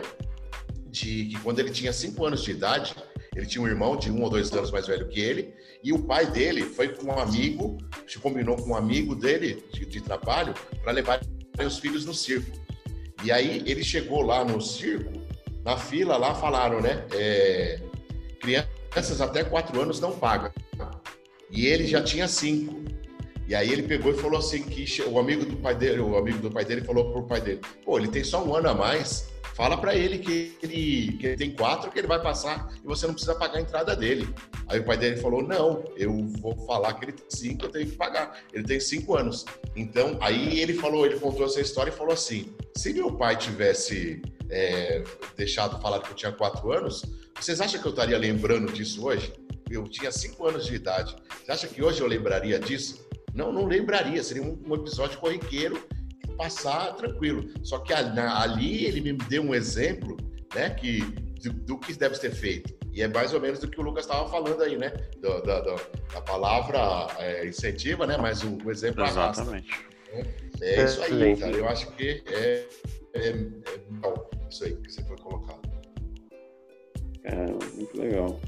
[0.88, 2.94] de que quando ele tinha 5 anos de idade,
[3.34, 6.04] ele tinha um irmão de um ou dois anos mais velho que ele, e o
[6.04, 10.54] pai dele foi com um amigo, se combinou com um amigo dele de, de trabalho
[10.82, 11.20] para levar
[11.64, 12.50] os filhos no circo.
[13.24, 15.15] E aí ele chegou lá no circo
[15.66, 17.04] na fila lá falaram, né?
[17.12, 17.80] É,
[18.40, 20.52] crianças até 4 anos não pagam.
[21.50, 22.84] E ele já tinha 5.
[23.46, 26.38] E aí ele pegou e falou assim que o amigo do pai dele, o amigo
[26.38, 29.28] do pai dele falou pro pai dele, pô, ele tem só um ano a mais,
[29.54, 33.06] fala para ele que ele, que ele tem quatro que ele vai passar e você
[33.06, 34.28] não precisa pagar a entrada dele.
[34.68, 37.86] Aí o pai dele falou, não, eu vou falar que ele tem cinco, eu tenho
[37.86, 38.36] que pagar.
[38.52, 39.44] Ele tem cinco anos.
[39.76, 44.20] Então, aí ele falou, ele contou essa história e falou assim, se meu pai tivesse
[44.50, 45.04] é,
[45.36, 47.04] deixado falar que eu tinha quatro anos,
[47.38, 49.32] vocês acham que eu estaria lembrando disso hoje?
[49.70, 51.16] Eu tinha cinco anos de idade.
[51.44, 53.05] Você acha que hoje eu lembraria disso?
[53.36, 54.22] Não, não lembraria.
[54.22, 55.86] Seria um, um episódio corriqueiro
[56.36, 57.48] passar tranquilo.
[57.62, 60.16] Só que ali ele me deu um exemplo,
[60.54, 61.00] né, que
[61.42, 62.74] do, do que deve ser feito.
[62.92, 64.90] E é mais ou menos do que o Lucas estava falando aí, né?
[65.20, 68.16] Da, da, da palavra é, incentiva, né?
[68.16, 69.70] Mas o, o exemplo Exatamente.
[69.70, 70.36] Arrasta.
[70.62, 71.56] É, é isso aí, cara.
[71.56, 72.66] Eu acho que é,
[73.12, 73.32] é, é
[73.90, 75.60] bom isso aí que você foi colocado.
[77.22, 78.40] Cara, muito legal.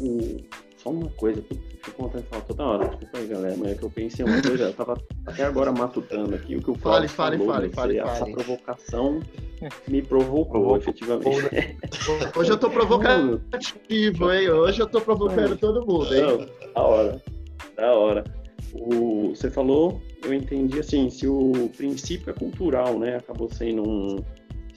[0.00, 0.36] O,
[0.84, 3.74] só uma coisa, fico com vontade de falar toda hora, desculpa aí, galera, mas é
[3.74, 7.08] que eu pensei uma coisa, eu tava até agora matutando aqui o que o Fale,
[7.08, 8.10] fale, falou, fale, fale, fale.
[8.10, 9.20] Essa provocação
[9.88, 11.78] me provocou, provocou efetivamente.
[12.36, 14.50] Hoje eu tô provocativo, hein?
[14.50, 16.20] Hoje eu tô provocando todo mundo, hein?
[16.20, 17.22] Não, da hora,
[17.74, 18.24] da hora.
[18.74, 24.16] O, você falou, eu entendi assim, se o princípio é cultural, né, acabou sendo um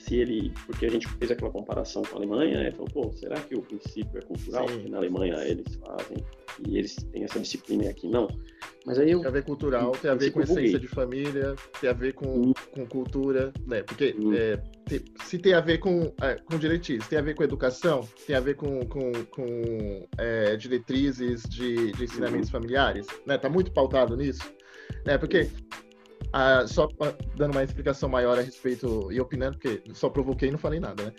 [0.08, 2.70] se ele, porque a gente fez aquela comparação com a Alemanha, né?
[2.70, 4.66] Falou, pô, será que o princípio é cultural?
[4.68, 4.74] Sim.
[4.74, 6.16] Porque na Alemanha eles fazem
[6.66, 8.26] e eles têm essa disciplina e aqui não.
[8.86, 10.78] Mas aí eu Tem a ver cultural, tem a ver com essência buguei.
[10.80, 13.82] de família, tem a ver com, com cultura, né?
[13.82, 14.32] Porque Hum.
[14.34, 18.08] é, te- se tem a ver com, é, com diretrizes, tem a ver com educação,
[18.26, 23.36] tem a ver com, com, com é, diretrizes de, de ensinamentos familiares, né?
[23.36, 24.50] Tá muito pautado nisso,
[25.04, 25.18] né?
[25.18, 25.48] Porque
[26.32, 26.88] ah, só
[27.36, 31.04] dando uma explicação maior a respeito e opinando, porque só provoquei e não falei nada,
[31.04, 31.12] né?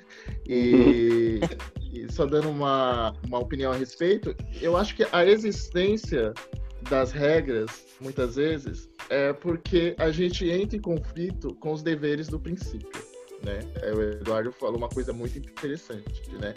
[0.48, 1.40] E,
[1.92, 6.34] e só dando uma, uma opinião a respeito, eu acho que a existência
[6.90, 12.40] das regras, muitas vezes, é porque a gente entra em conflito com os deveres do
[12.40, 13.04] princípio,
[13.44, 13.60] né?
[13.82, 16.54] É, O Eduardo falou uma coisa muito interessante, né?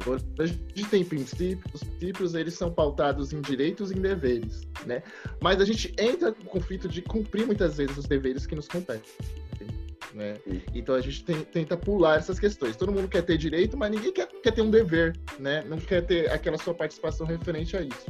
[0.00, 4.62] Agora, a gente tem princípios, os princípios eles são pautados em direitos e em deveres,
[4.86, 5.02] né?
[5.40, 9.10] Mas a gente entra no conflito de cumprir muitas vezes os deveres que nos competem,
[10.14, 10.38] né?
[10.74, 12.76] Então a gente tem- tenta pular essas questões.
[12.76, 15.62] Todo mundo quer ter direito, mas ninguém quer, quer ter um dever, né?
[15.68, 18.06] Não quer ter aquela sua participação referente a isso.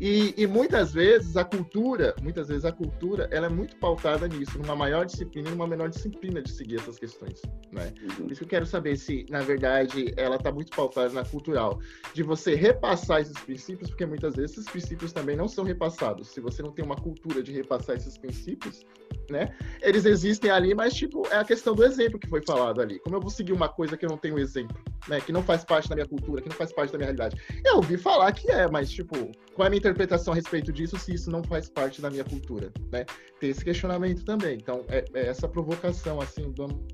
[0.00, 4.58] E, e muitas vezes a cultura, muitas vezes a cultura, ela é muito pautada nisso,
[4.58, 7.92] numa maior disciplina e numa menor disciplina de seguir essas questões, né?
[8.02, 8.08] Uhum.
[8.08, 11.78] Por isso que eu quero saber se, na verdade, ela está muito pautada na cultural,
[12.14, 16.28] de você repassar esses princípios, porque muitas vezes esses princípios também não são repassados.
[16.28, 18.86] Se você não tem uma cultura de repassar esses princípios,
[19.30, 19.54] né?
[19.80, 22.98] Eles existem ali, mas, tipo, é a questão do exemplo que foi falado ali.
[23.00, 24.76] Como eu vou seguir uma coisa que eu não tenho exemplo,
[25.08, 25.20] né?
[25.20, 27.40] Que não faz parte da minha cultura, que não faz parte da minha realidade.
[27.64, 29.14] Eu ouvi falar que é, mas, tipo,
[29.54, 32.24] qual é a minha interpretação a respeito disso se isso não faz parte da minha
[32.24, 33.04] cultura, né?
[33.40, 34.56] Tem esse questionamento também.
[34.56, 36.86] Então, é, é essa provocação, assim, dando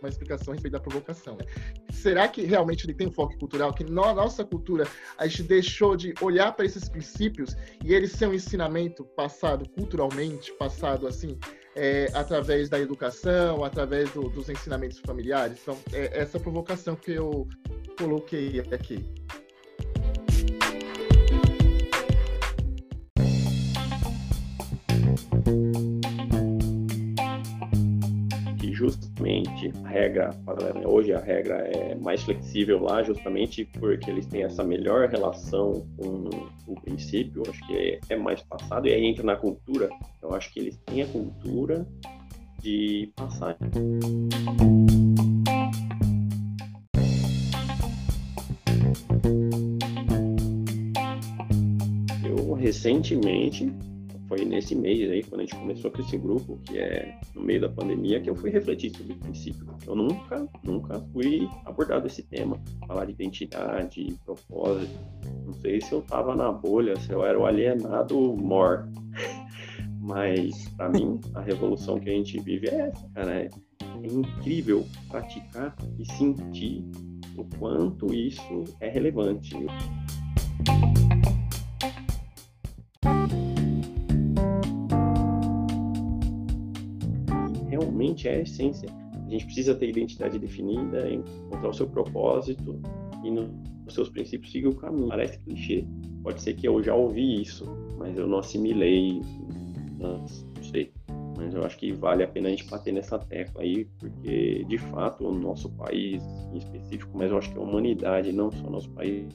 [0.00, 1.44] uma explicação a respeito da provocação, né?
[1.90, 3.72] Será que realmente ele tem um foco cultural?
[3.72, 4.86] Que na nossa cultura
[5.18, 10.52] a gente deixou de olhar para esses princípios e eles ser um ensinamento passado culturalmente,
[10.52, 11.38] passado assim,
[11.74, 15.58] é, através da educação, através do- dos ensinamentos familiares?
[15.62, 17.48] Então, é essa provocação que eu
[17.98, 19.04] coloquei aqui.
[29.66, 34.42] Justamente a regra, para- hoje a regra é mais flexível lá, justamente porque eles têm
[34.42, 36.30] essa melhor relação com
[36.66, 39.88] o princípio, acho que é, é mais passado, e aí entra na cultura,
[40.22, 41.86] eu acho que eles têm a cultura
[42.62, 43.56] de passar.
[52.24, 53.72] Eu recentemente
[54.28, 57.60] foi nesse mês aí, quando a gente começou com esse grupo, que é no meio
[57.60, 59.66] da pandemia, que eu fui refletir sobre o princípio.
[59.86, 64.98] Eu nunca, nunca fui abordado esse tema, falar de identidade, propósito.
[65.44, 68.88] Não sei se eu tava na bolha, se eu era o alienado mor.
[70.00, 73.34] Mas, para mim, a revolução que a gente vive é essa, cara.
[73.34, 73.50] É,
[74.02, 76.84] é incrível praticar e sentir
[77.36, 79.56] o quanto isso é relevante.
[88.16, 88.88] Realmente é a essência.
[89.26, 92.80] A gente precisa ter identidade definida, encontrar o seu propósito
[93.22, 95.08] e nos seus princípios seguir o caminho.
[95.08, 95.84] Parece clichê.
[96.22, 97.64] Pode ser que eu já ouvi isso,
[97.98, 99.20] mas eu não assimilei
[100.00, 100.92] antes, não sei.
[101.36, 104.78] Mas eu acho que vale a pena a gente bater nessa tecla aí, porque de
[104.78, 108.90] fato o nosso país em específico, mas eu acho que a humanidade, não só nosso
[108.90, 109.26] país,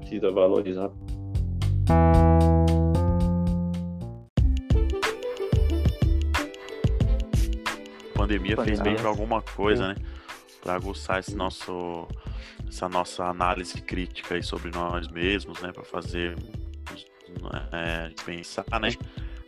[0.00, 0.90] precisa valorizar
[8.26, 9.96] pandemia fez bem pra alguma coisa, né?
[10.62, 12.08] Pra aguçar esse nosso,
[12.66, 15.72] essa nossa análise crítica aí sobre nós mesmos, né?
[15.72, 16.36] Pra fazer
[17.72, 18.90] é, pensar, né?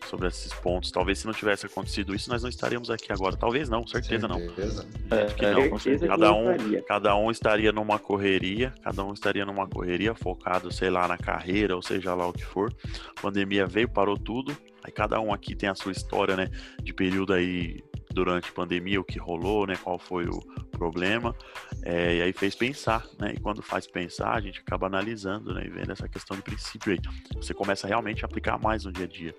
[0.07, 0.91] Sobre esses pontos.
[0.93, 3.37] Talvez se não tivesse acontecido isso, nós não estaríamos aqui agora.
[3.37, 4.39] Talvez não, certeza não.
[4.39, 4.87] Certeza.
[5.11, 6.83] É, que é, não, com certeza que Cada não um, estaria.
[6.83, 11.75] cada um estaria numa correria, cada um estaria numa correria focado, sei lá, na carreira,
[11.75, 12.73] ou seja lá o que for.
[13.17, 14.57] A pandemia veio, parou tudo.
[14.85, 16.49] Aí cada um aqui tem a sua história, né,
[16.81, 17.83] de período aí
[18.17, 20.41] durante a pandemia, o que rolou, né, qual foi o
[20.73, 21.37] problema.
[21.83, 23.35] É, e aí fez pensar, né?
[23.37, 26.93] E quando faz pensar, a gente acaba analisando, né, e vendo essa questão de princípio
[26.95, 26.99] aí.
[27.35, 29.35] Você começa realmente a aplicar mais no dia a dia.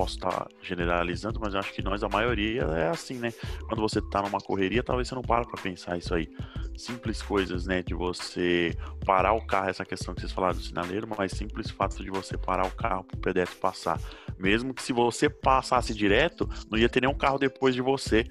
[0.00, 3.34] Posso estar generalizando, mas eu acho que nós, a maioria, é assim, né?
[3.68, 6.26] Quando você tá numa correria, talvez você não para pra pensar isso aí.
[6.74, 7.82] Simples coisas, né?
[7.82, 12.02] De você parar o carro, essa questão que vocês falaram do sinaleiro, mas simples fato
[12.02, 14.00] de você parar o carro pro pedestre passar.
[14.38, 18.24] Mesmo que se você passasse direto, não ia ter nenhum carro depois de você.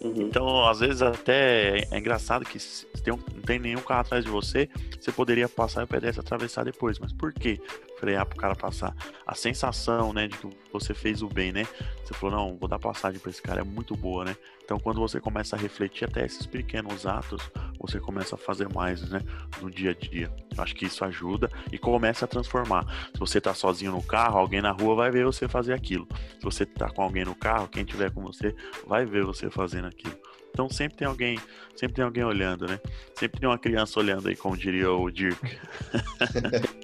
[0.00, 0.14] Uhum.
[0.16, 4.24] Então, às vezes até é engraçado que se tem um- não tem nenhum carro atrás
[4.24, 4.68] de você,
[4.98, 7.00] você poderia passar e o pedestre atravessar depois.
[7.00, 7.60] Mas por quê?
[8.00, 8.96] Frear pro cara passar.
[9.26, 11.66] A sensação, né, de que você fez o bem, né?
[12.02, 14.34] Você falou, não, vou dar passagem para esse cara, é muito boa, né?
[14.64, 19.02] Então, quando você começa a refletir até esses pequenos atos, você começa a fazer mais,
[19.10, 19.20] né,
[19.60, 20.32] no dia a dia.
[20.56, 22.86] Eu acho que isso ajuda e começa a transformar.
[23.12, 26.08] Se você tá sozinho no carro, alguém na rua vai ver você fazer aquilo.
[26.38, 28.54] Se você tá com alguém no carro, quem tiver com você
[28.86, 30.16] vai ver você fazendo aquilo.
[30.50, 31.38] Então sempre tem alguém,
[31.76, 32.80] sempre tem alguém olhando, né?
[33.14, 35.40] Sempre tem uma criança olhando aí, como diria o Dirk.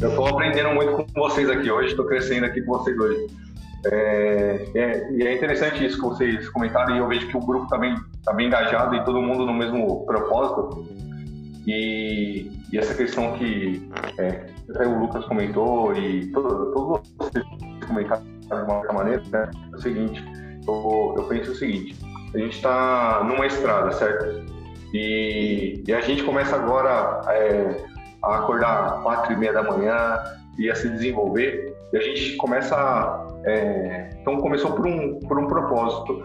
[0.00, 3.26] Eu estou aprendendo muito com vocês aqui hoje, estou crescendo aqui com vocês hoje.
[3.86, 7.64] É, é, e é interessante isso que vocês comentaram, e eu vejo que o grupo
[7.64, 10.86] está bem, tá bem engajado e todo mundo no mesmo propósito.
[11.66, 14.46] E, e essa questão que é,
[14.86, 17.44] o Lucas comentou e todos todo vocês
[17.86, 20.22] comentaram de uma maneira né, é o seguinte:
[20.66, 21.96] eu, eu penso o seguinte,
[22.34, 24.44] a gente está numa estrada, certo?
[24.92, 27.84] E, e, a gente começa agora é,
[28.32, 30.22] a acordar quatro e meia da manhã
[30.58, 31.74] e a se desenvolver.
[31.92, 33.26] E a gente começa.
[33.44, 36.24] É, então começou por um, por um propósito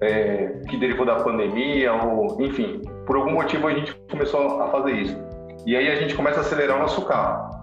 [0.00, 4.92] é, que derivou da pandemia, ou enfim, por algum motivo a gente começou a fazer
[4.92, 5.16] isso.
[5.66, 7.58] E aí a gente começa a acelerar o nosso carro.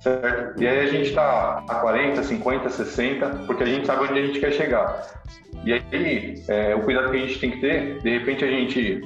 [0.00, 0.62] Certo?
[0.62, 4.26] E aí a gente está a 40, 50, 60, porque a gente sabe onde a
[4.26, 5.02] gente quer chegar.
[5.64, 9.00] E aí, é, o cuidado que a gente tem que ter, de repente a gente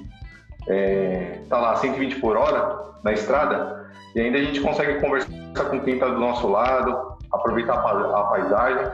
[0.70, 5.30] é, tá lá 120 por hora na estrada, e ainda a gente consegue conversar
[5.68, 8.86] com quem está do nosso lado, aproveitar a, paisagem,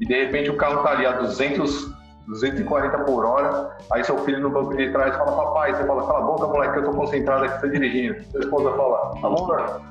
[0.00, 1.92] e de repente o carro está ali a 200,
[2.28, 6.18] 240 por hora, aí seu filho no banco de trás fala, papai, você fala, cala
[6.18, 8.22] a boca, moleque, eu tô concentrado aqui, você dirigindo.
[8.30, 9.82] Sua esposa fala, amor,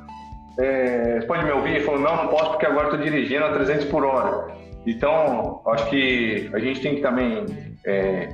[0.60, 1.76] é, pode me ouvir?
[1.76, 4.48] Ele falou, não, não posso porque agora estou dirigindo a 300 por hora.
[4.86, 7.46] Então, acho que a gente tem que também
[7.86, 8.30] é,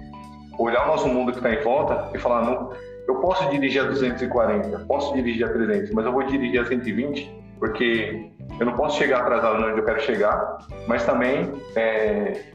[0.58, 2.72] olhar o nosso mundo que está em volta e falar, não,
[3.10, 7.40] eu posso dirigir a 240, posso dirigir a 300, mas eu vou dirigir a 120
[7.58, 12.54] porque eu não posso chegar atrasado onde eu quero chegar, mas também é,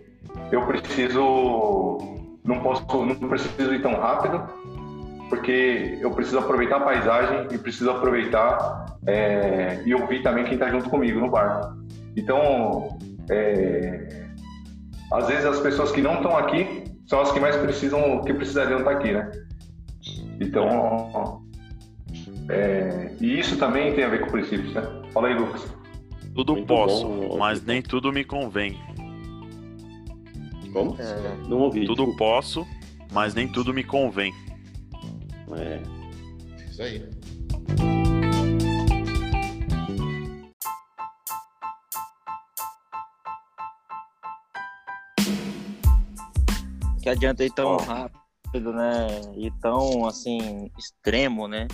[0.53, 1.99] eu preciso,
[2.45, 4.43] não posso, não preciso ir tão rápido,
[5.29, 10.69] porque eu preciso aproveitar a paisagem e preciso aproveitar é, e ouvir também quem está
[10.69, 11.75] junto comigo no barco.
[12.17, 12.97] Então,
[13.29, 14.07] é,
[15.13, 18.79] às vezes as pessoas que não estão aqui são as que mais precisam, que precisariam
[18.79, 19.31] estar aqui, né?
[20.41, 21.43] Então,
[22.49, 24.83] é, e isso também tem a ver com princípios, né?
[25.13, 25.67] Fala aí, Lucas.
[26.35, 28.79] Tudo Muito posso, bom, mas nem tudo me convém.
[30.73, 30.97] Como?
[31.01, 31.87] É, não ouvi.
[31.87, 32.19] Tudo desculpa.
[32.19, 32.67] posso,
[33.13, 34.35] mas nem tudo me convém.
[35.57, 35.81] É.
[36.69, 37.09] Isso aí.
[47.01, 48.19] Que adianta ir tão rápido,
[48.61, 49.07] né?
[49.37, 51.67] E tão assim, extremo, né?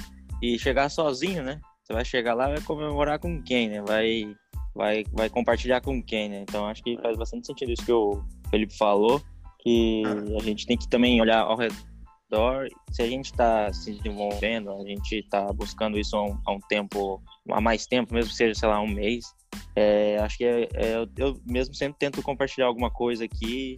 [0.43, 1.61] E chegar sozinho, né?
[1.85, 3.83] Você vai chegar lá vai comemorar com quem, né?
[3.83, 4.35] Vai,
[4.75, 6.41] vai, vai compartilhar com quem, né?
[6.43, 9.21] Então acho que faz bastante sentido isso que o Felipe falou,
[9.59, 10.03] que
[10.39, 12.69] a gente tem que também olhar ao redor.
[12.93, 16.61] Se a gente está se desenvolvendo, a gente está buscando isso há um, há um,
[16.61, 19.35] tempo, há mais tempo, mesmo que seja, sei lá, um mês.
[19.75, 23.77] É, acho que é, é, eu mesmo sempre tento compartilhar alguma coisa aqui.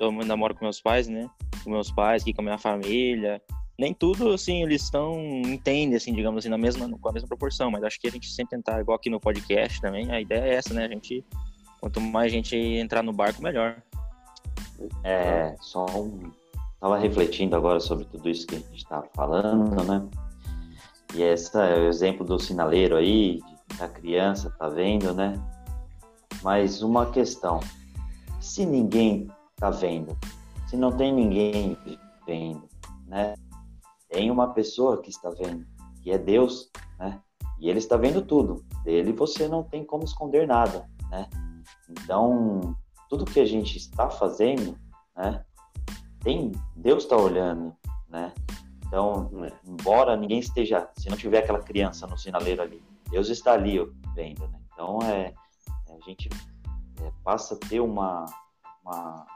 [0.00, 1.30] eu namoro com meus pais, né?
[1.68, 3.42] Com meus pais, aqui com a minha família.
[3.78, 7.70] Nem tudo, assim, eles estão, entendem, assim, digamos assim, na mesma, com a mesma proporção,
[7.70, 10.54] mas acho que a gente sempre tentar, igual aqui no podcast também, a ideia é
[10.54, 10.86] essa, né?
[10.86, 11.22] A gente,
[11.78, 13.82] quanto mais gente entrar no barco, melhor.
[15.04, 16.32] É, só um.
[16.80, 20.08] Tava refletindo agora sobre tudo isso que a gente está falando, né?
[21.14, 23.40] E esse é o exemplo do sinaleiro aí,
[23.78, 25.34] da criança, tá vendo, né?
[26.42, 27.60] Mas uma questão:
[28.40, 30.16] se ninguém tá vendo,
[30.68, 31.76] se não tem ninguém
[32.26, 32.68] vendo,
[33.06, 33.34] né?
[34.08, 35.66] Tem uma pessoa que está vendo,
[36.02, 37.20] que é Deus, né?
[37.58, 38.64] E ele está vendo tudo.
[38.84, 41.28] Dele você não tem como esconder nada, né?
[41.88, 42.76] Então,
[43.08, 44.78] tudo que a gente está fazendo,
[45.16, 45.42] né?
[46.20, 47.74] Tem Deus está olhando,
[48.08, 48.32] né?
[48.86, 49.30] Então,
[49.66, 53.78] embora ninguém esteja, se não tiver aquela criança no sinaleiro ali, Deus está ali
[54.14, 54.60] vendo, né?
[54.72, 55.34] Então, é,
[55.88, 56.28] é a gente
[57.02, 58.26] é, passa a ter uma,
[58.84, 59.26] uma,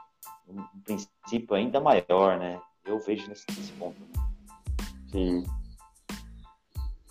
[0.47, 2.59] um princípio ainda maior, né?
[2.85, 3.99] Eu vejo nesse, nesse ponto.
[3.99, 4.23] Né?
[5.11, 5.43] Sim.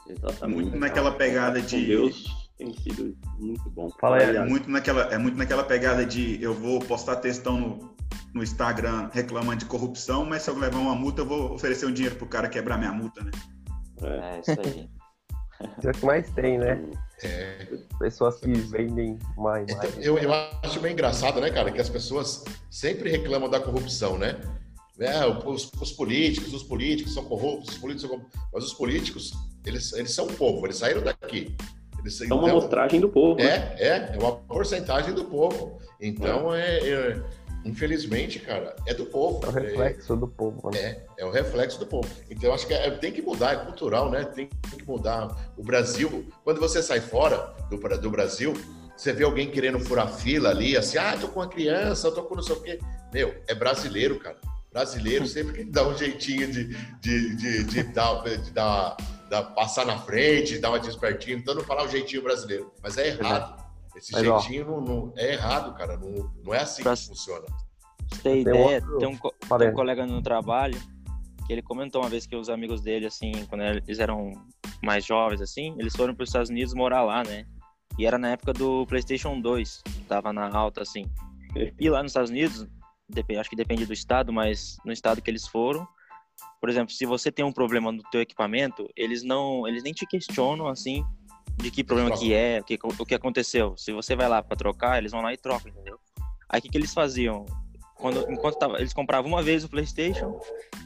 [0.06, 0.62] Exatamente.
[0.62, 3.90] Muito naquela pegada de Deus tem sido muito bom.
[4.00, 7.94] Fala aí, é muito naquela É muito naquela pegada de eu vou postar textão no,
[8.34, 11.92] no Instagram reclamando de corrupção, mas se eu levar uma multa, eu vou oferecer um
[11.92, 13.30] dinheiro pro cara quebrar minha multa, né?
[14.02, 14.90] É, é isso aí.
[15.78, 16.82] Isso é o que mais tem, né?
[17.22, 17.66] É.
[17.98, 19.70] Pessoas que vendem mais.
[19.70, 20.30] Então, eu, eu
[20.62, 24.40] acho bem engraçado, né, cara, que as pessoas sempre reclamam da corrupção, né?
[24.98, 28.40] É, os, os políticos, os políticos são corruptos, os políticos são corruptos.
[28.52, 29.32] Mas os políticos,
[29.64, 31.56] eles, eles são o povo, eles saíram daqui.
[31.98, 33.40] Eles, É uma amostragem do povo.
[33.40, 33.74] né?
[33.78, 35.78] É, é, é uma porcentagem do povo.
[36.00, 37.22] Então, é, é-
[37.64, 39.44] infelizmente, cara, é do povo.
[39.44, 40.70] É o reflexo do povo.
[40.70, 40.78] Né?
[40.78, 42.08] É, é o reflexo do povo.
[42.30, 44.24] Então, eu acho que é- tem que mudar, é cultural, né?
[44.24, 45.52] Tem, tem que mudar.
[45.56, 48.52] O Brasil, quando você sai fora do, do Brasil,
[48.96, 52.34] você vê alguém querendo furar fila ali, assim, ah, tô com uma criança, tô com
[52.34, 52.78] não sei o quê.
[53.12, 54.36] Meu, é brasileiro, cara.
[54.72, 56.64] Brasileiro sempre que dá um jeitinho de,
[57.00, 58.96] de, de, de dar, de dar,
[59.28, 62.72] dar- passar na frente, dar uma despertinho, então não falar o jeitinho brasileiro.
[62.82, 63.61] Mas é errado.
[63.96, 64.38] Esse Mas, ó.
[64.38, 65.96] jeitinho não, não- é errado, cara.
[65.96, 67.44] Não, não é assim Pra- que funciona.
[67.46, 67.56] Pra
[68.08, 70.80] você ter Tem ideia, outro- tem um, tem um colega no trabalho
[71.46, 74.32] que ele comentou uma vez que os amigos dele, assim, quando eles eram
[74.82, 77.44] mais jovens, assim, eles foram para os Estados Unidos morar lá, né?
[77.98, 81.04] E era na época do PlayStation 2, que tava na alta, assim.
[81.78, 82.66] E lá nos Estados Unidos,
[83.38, 85.86] acho que depende do estado, mas no estado que eles foram,
[86.60, 90.06] por exemplo, se você tem um problema no teu equipamento, eles não, eles nem te
[90.06, 91.04] questionam, assim,
[91.62, 92.26] de que problema trocam.
[92.26, 93.76] que é, o que, o que aconteceu.
[93.76, 95.98] Se você vai lá para trocar, eles vão lá e trocam, entendeu?
[96.48, 97.46] Aí o que, que eles faziam?
[97.94, 100.40] Quando, enquanto tava, eles compravam uma vez o PlayStation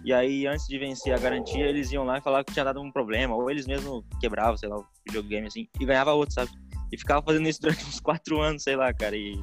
[0.05, 2.79] e aí antes de vencer a garantia eles iam lá e falavam que tinha dado
[2.79, 6.51] um problema ou eles mesmo quebravam, sei lá, o videogame assim e ganhava outro, sabe?
[6.93, 9.17] E ficava fazendo isso durante uns quatro anos, sei lá, cara.
[9.17, 9.43] E,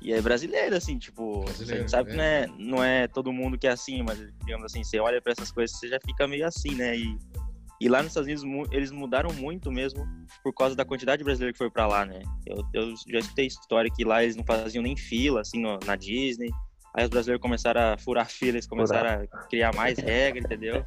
[0.00, 2.42] e é brasileiro assim, tipo, a Brasileiro, gente sabe que não é.
[2.42, 5.50] é, não é todo mundo que é assim, mas digamos assim, você olha pra essas
[5.50, 6.96] coisas, você já fica meio assim, né?
[6.96, 7.18] E,
[7.84, 10.06] e lá nos Estados Unidos eles mudaram muito mesmo
[10.44, 12.20] por causa da quantidade de brasileiro que foi pra lá, né?
[12.46, 15.96] Eu, eu já escutei história que lá eles não faziam nem fila, assim, no- na
[15.96, 16.50] Disney.
[16.94, 20.84] Aí os brasileiros começaram a furar fila, eles começaram a criar mais regra, entendeu?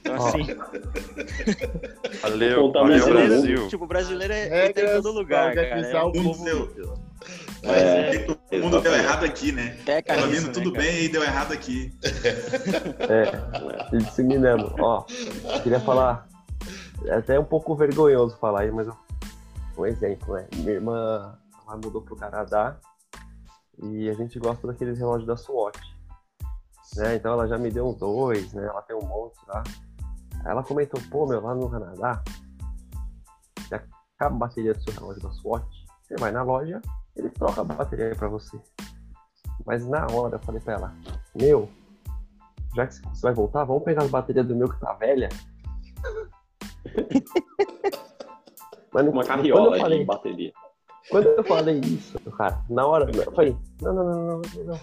[0.00, 0.38] Então, Ó, assim,
[2.22, 3.06] Valeu, valeu.
[3.08, 3.68] Brasil.
[3.68, 5.66] tipo, o brasileiro é, tá em Regras todo lugar, cara.
[5.68, 6.44] É um o povo...
[6.44, 6.94] mundo.
[7.62, 8.16] Mas É.
[8.16, 9.78] é, Todo mundo deu errado aqui, né?
[9.86, 10.84] é cara, Tava vindo né, tudo cara?
[10.84, 11.92] bem e deu errado aqui.
[13.08, 14.74] É, disseminando.
[14.78, 15.02] Ó,
[15.62, 16.26] queria falar.
[17.04, 18.88] É até um pouco vergonhoso falar aí, mas
[19.76, 20.48] um exemplo, né?
[20.56, 22.76] Minha irmã ela mudou pro Canadá
[23.82, 25.94] e a gente gosta daqueles relógios da Swatch.
[26.96, 27.16] Né?
[27.16, 28.64] Então ela já me deu uns dois, né?
[28.64, 29.62] Ela tem um monte lá.
[30.44, 32.22] Aí ela comentou, pô, meu, lá no Canadá,
[33.66, 36.80] se acaba a bateria do seu relógio da Swatch, você vai na loja,
[37.16, 38.60] ele troca a bateria pra você.
[39.66, 40.94] Mas na hora eu falei pra ela,
[41.34, 41.68] meu,
[42.74, 45.28] já que você vai voltar, vamos pegar as baterias do meu que tá velha.
[48.92, 50.52] Mas não- Uma carriola falei, de bateria.
[51.10, 54.80] quando eu falei isso, cara, na hora eu falei, não, não, não, não, não, não.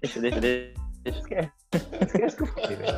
[0.00, 0.82] Deixa, deixa, deixa.
[1.04, 1.50] Esquece.
[2.06, 2.96] Esquece que eu falei, velho.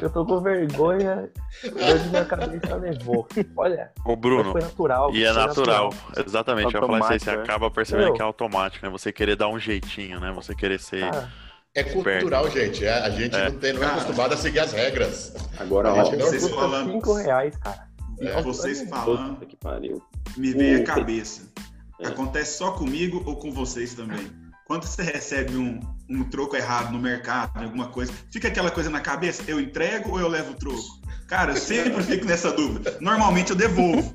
[0.00, 1.30] Eu tô com vergonha,
[1.62, 3.28] dor de minha cabeça levou.
[3.56, 5.14] Olha, mas Bruno, foi natural.
[5.14, 5.90] e é foi natural.
[6.26, 7.42] Exatamente, eu ia falar isso aí, você né?
[7.42, 8.14] acaba percebendo Meu.
[8.14, 8.90] que é automático, né?
[8.90, 10.32] Você querer dar um jeitinho, né?
[10.32, 11.08] Você querer ser.
[11.10, 11.28] Cara,
[11.76, 12.84] É cultural, gente.
[12.84, 13.50] é- a gente É.
[13.50, 15.34] não, tem, não é acostumado a seguir as regras.
[15.60, 17.87] Agora, A ó, gente não- Vocês custa falando, 5 reais, cara.
[18.20, 20.02] E vocês falando, puta que pariu.
[20.36, 21.42] me veio a cabeça.
[22.00, 22.08] É.
[22.08, 24.30] Acontece só comigo ou com vocês também?
[24.66, 29.00] Quando você recebe um, um troco errado no mercado, alguma coisa, fica aquela coisa na
[29.00, 30.98] cabeça, eu entrego ou eu levo o troco?
[31.26, 32.96] Cara, eu sempre fico nessa dúvida.
[33.00, 34.12] Normalmente eu devolvo.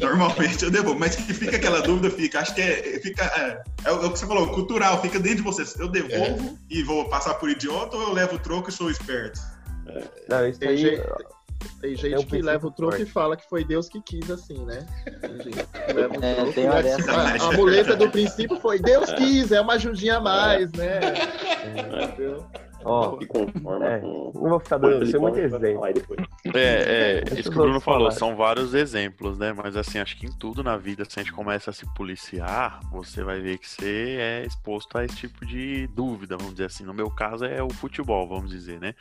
[0.00, 1.00] Normalmente eu devolvo.
[1.00, 2.40] Mas que fica aquela dúvida, fica.
[2.40, 5.74] Acho que é, fica, é, é o que você falou, cultural, fica dentro de vocês.
[5.80, 9.40] Eu devolvo e vou passar por idiota ou eu levo o troco e sou esperto?
[10.28, 10.76] Não, isso aí.
[10.76, 11.02] gente,
[11.80, 14.30] tem gente Tem um que leva o troco e fala que foi Deus que quis
[14.30, 14.86] assim, né?
[15.20, 17.12] Tem gente que leva o É, troco tem uma diz, dessa.
[17.12, 21.00] a, a muleta do princípio foi Deus quis, é uma ajudinha a mais, né?
[22.12, 22.46] Entendeu?
[22.84, 24.32] Ó, Se conforma É, com.
[24.34, 25.74] não vou ficar dando isso é muito exemplo.
[25.74, 26.20] falar aí depois.
[26.54, 29.52] É, é, Deixa isso que o Bruno falou, são vários exemplos, né?
[29.52, 32.80] Mas assim, acho que em tudo na vida, se a gente começa a se policiar,
[32.90, 36.84] você vai ver que você é exposto a esse tipo de dúvida, vamos dizer assim.
[36.84, 38.94] No meu caso é o futebol, vamos dizer, né?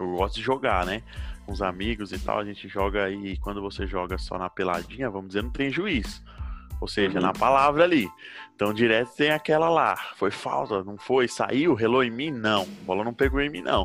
[0.00, 1.02] Eu gosto de jogar, né?
[1.44, 5.08] Com os amigos e tal, a gente joga aí, quando você joga só na peladinha,
[5.10, 6.22] vamos dizer, não tem juiz.
[6.80, 7.24] Ou seja, Uhum.
[7.24, 8.06] na palavra ali.
[8.56, 9.94] Então, direto tem aquela lá.
[10.16, 11.28] Foi falta, não foi?
[11.28, 12.30] Saiu, relou em mim?
[12.30, 12.62] Não.
[12.62, 13.84] A bola não pegou em mim, não.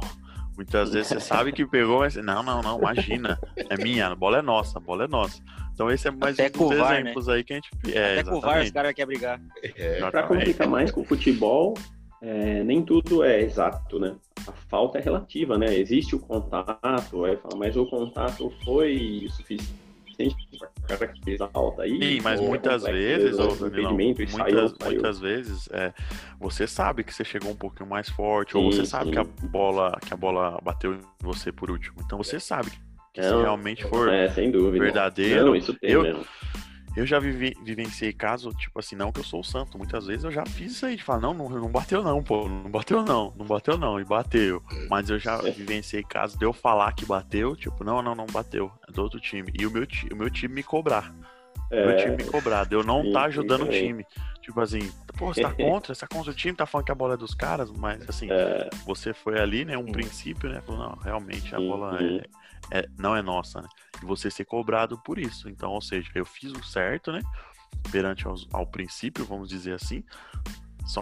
[0.55, 3.37] Muitas vezes você sabe que pegou, mas não, não, não, imagina.
[3.69, 5.41] É minha, a bola é nossa, a bola é nossa.
[5.73, 6.99] Então esse é mais Até um dos VAR, né?
[7.01, 7.69] exemplos aí que a gente.
[7.93, 9.41] É, Até com o VAR os caras querem brigar.
[9.61, 10.27] É, Pra Exatamente.
[10.27, 11.73] complicar mais com o futebol,
[12.21, 14.15] é, nem tudo é exato, né?
[14.47, 15.75] A falta é relativa, né?
[15.75, 19.73] Existe o contato, aí fala, mas o contato foi suficiente
[21.81, 21.99] aí?
[21.99, 24.91] Sim, mas Ou é muitas vezes, mesmo, ô, o Danilão, impedimento e saiu, muitas, saiu.
[24.93, 25.93] muitas vezes é,
[26.39, 29.11] você sabe que você chegou um pouquinho mais forte, ou Sim, você sabe sim.
[29.11, 31.97] que a bola que a bola bateu em você por último.
[32.05, 32.71] Então você sabe
[33.13, 36.25] que se Não, realmente for É, verdadeiro, Não, isso tem eu- mesmo.
[36.95, 39.77] Eu já vivenciei caso, tipo assim, não que eu sou o santo.
[39.77, 42.47] Muitas vezes eu já fiz isso aí, de falar, não, não, não bateu não, pô,
[42.49, 44.61] não bateu não, não bateu não, e bateu.
[44.89, 48.71] Mas eu já vivenciei caso de eu falar que bateu, tipo, não, não, não bateu,
[48.87, 49.51] é do outro time.
[49.57, 51.13] E o meu, o meu time me cobrar.
[51.71, 54.05] O meu time me cobrar, de eu não sim, tá sim, ajudando o time.
[54.41, 56.95] Tipo assim, pô, você tá contra, você tá contra o time, tá falando que a
[56.95, 60.89] bola é dos caras, mas assim, É, você foi ali, né, um princípio, né, falou,
[60.89, 61.67] não, realmente a Uhum.
[61.69, 62.25] bola é,
[62.71, 63.67] é- não é nossa, né,
[64.01, 67.21] e você ser cobrado por isso, então, ou seja, eu fiz o certo, né,
[67.91, 70.03] perante aos- ao, princípio, vamos dizer assim,
[70.85, 71.01] só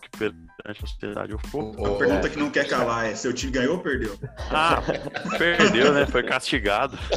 [0.00, 3.32] que perante a sociedade eu fui, A pergunta é, que não quer calar é: seu
[3.32, 4.18] time ganhou ou perdeu?
[4.50, 4.82] ah,
[5.38, 6.96] perdeu, né, foi castigado,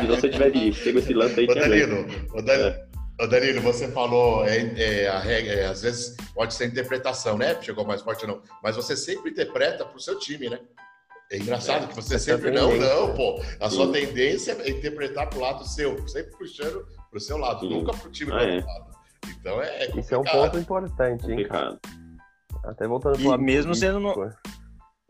[0.00, 2.74] se você tiver de pego esse lance aí, Ô, Danilo, ô, Dan-
[3.20, 4.58] ô, Danilo, você falou, é,
[5.04, 7.60] é, a regra, é, às vezes pode ser interpretação, né?
[7.62, 8.42] Chegou mais forte ou não.
[8.62, 10.58] Mas você sempre interpreta pro seu time, né?
[11.30, 12.50] É engraçado que você é sempre.
[12.50, 13.40] Não, não, pô.
[13.60, 13.92] A sua Sim.
[13.92, 17.70] tendência é interpretar pro lado seu, sempre puxando pro seu lado, Sim.
[17.70, 18.54] nunca pro time do Ah, é.
[18.56, 18.88] outro lado.
[19.40, 20.42] Então é, é Isso é um complicado.
[20.52, 21.46] ponto importante, hein?
[21.46, 21.70] cara?
[21.72, 21.80] Complicado.
[22.64, 24.32] Até voltando E pro lado mesmo sendo no-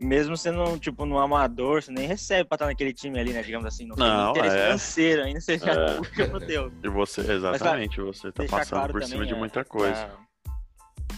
[0.01, 3.41] Mesmo sendo, tipo, no amador, você nem recebe pra estar naquele time ali, né?
[3.43, 4.65] Digamos assim, não tem Não, interesse é.
[4.67, 5.95] financeiro, ainda você já É.
[5.99, 6.71] puxa pro teu.
[6.81, 10.05] e você, exatamente, você tá passando claro por também, cima de é, muita coisa.
[10.05, 10.28] pra-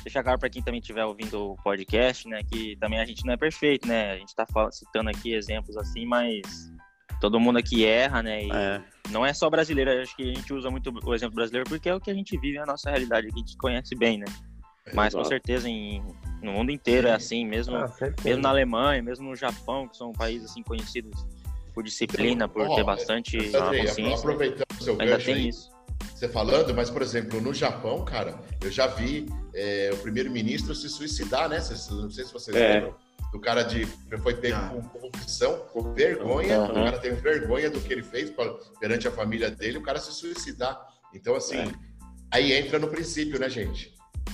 [0.04, 2.42] Deixar claro pra quem também estiver ouvindo o podcast, né?
[2.44, 4.12] Que também a gente não é perfeito, né?
[4.12, 6.42] A gente tá fal- citando aqui exemplos assim, mas
[7.20, 8.44] todo mundo aqui erra, né?
[8.46, 8.82] E É,
[9.12, 11.94] não é só brasileiro, acho que a gente usa muito o exemplo brasileiro porque é
[11.96, 14.26] o que a gente vive, é a nossa realidade aqui, a gente conhece bem, né?
[14.94, 15.30] Mas com Exato.
[15.30, 16.04] certeza em,
[16.42, 17.88] no mundo inteiro é assim, mesmo, Ah,
[18.26, 21.16] mesmo na Alemanha, mesmo no Japão, que são países assim conhecidos
[21.74, 25.70] por disciplina, por Ó, ter bastante Andrei, consciência, aproveitando seu ainda tem aí, isso.
[26.16, 30.88] Você falando, mas, por exemplo, no Japão, cara, eu já vi é, o primeiro-ministro se
[30.90, 31.58] suicidar, né?
[31.92, 32.74] Não sei se vocês É.
[32.76, 32.96] lembram.
[33.32, 33.86] Do cara de.
[34.22, 34.68] Foi pego Já.
[34.70, 36.58] com corrupção, com vergonha.
[36.60, 36.72] Aham.
[36.72, 40.00] O cara teve vergonha do que ele fez pra- perante a família dele, o cara
[40.00, 40.78] se suicidar.
[41.14, 41.72] Então, assim, É.
[42.30, 43.94] aí entra no princípio, né, gente?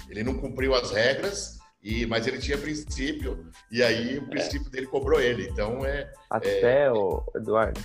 [0.09, 4.87] Ele não cumpriu as regras, e, mas ele tinha princípio, e aí o princípio dele
[4.87, 5.47] cobrou ele.
[5.47, 6.11] Então, é.
[6.29, 7.79] Até, o Eduardo,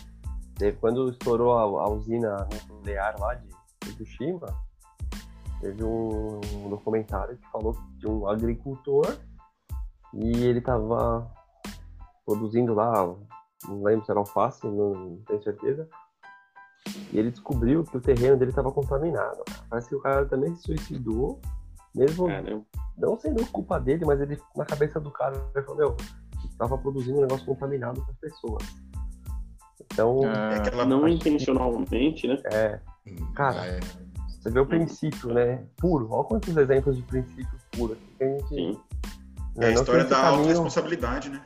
[0.80, 3.51] quando estourou a, a usina nuclear lá de
[3.84, 4.46] Fukushima,
[5.60, 9.16] teve um documentário que falou de um agricultor
[10.14, 11.30] e ele tava
[12.24, 13.06] produzindo lá,
[13.66, 15.88] não lembro se era alface, não, não tenho certeza.
[17.12, 19.42] E ele descobriu que o terreno dele estava contaminado.
[19.68, 21.40] Parece que o cara também se suicidou,
[21.94, 22.64] mesmo Caramba.
[22.98, 25.96] não sendo culpa dele, mas ele, na cabeça do cara, ele falou, meu,
[26.50, 28.64] estava produzindo um negócio contaminado para as pessoas.
[29.80, 32.38] Então, É Ah, aquela Não intencionalmente, né?
[32.46, 32.80] é,
[33.34, 33.80] Cara, é.
[34.40, 35.64] você vê o princípio, né?
[35.76, 36.08] Puro.
[36.10, 38.48] Olha quantos exemplos de princípio puro aqui que a gente.
[38.48, 38.80] Sim.
[39.58, 41.42] é a história da caminho, autorresponsabilidade, né?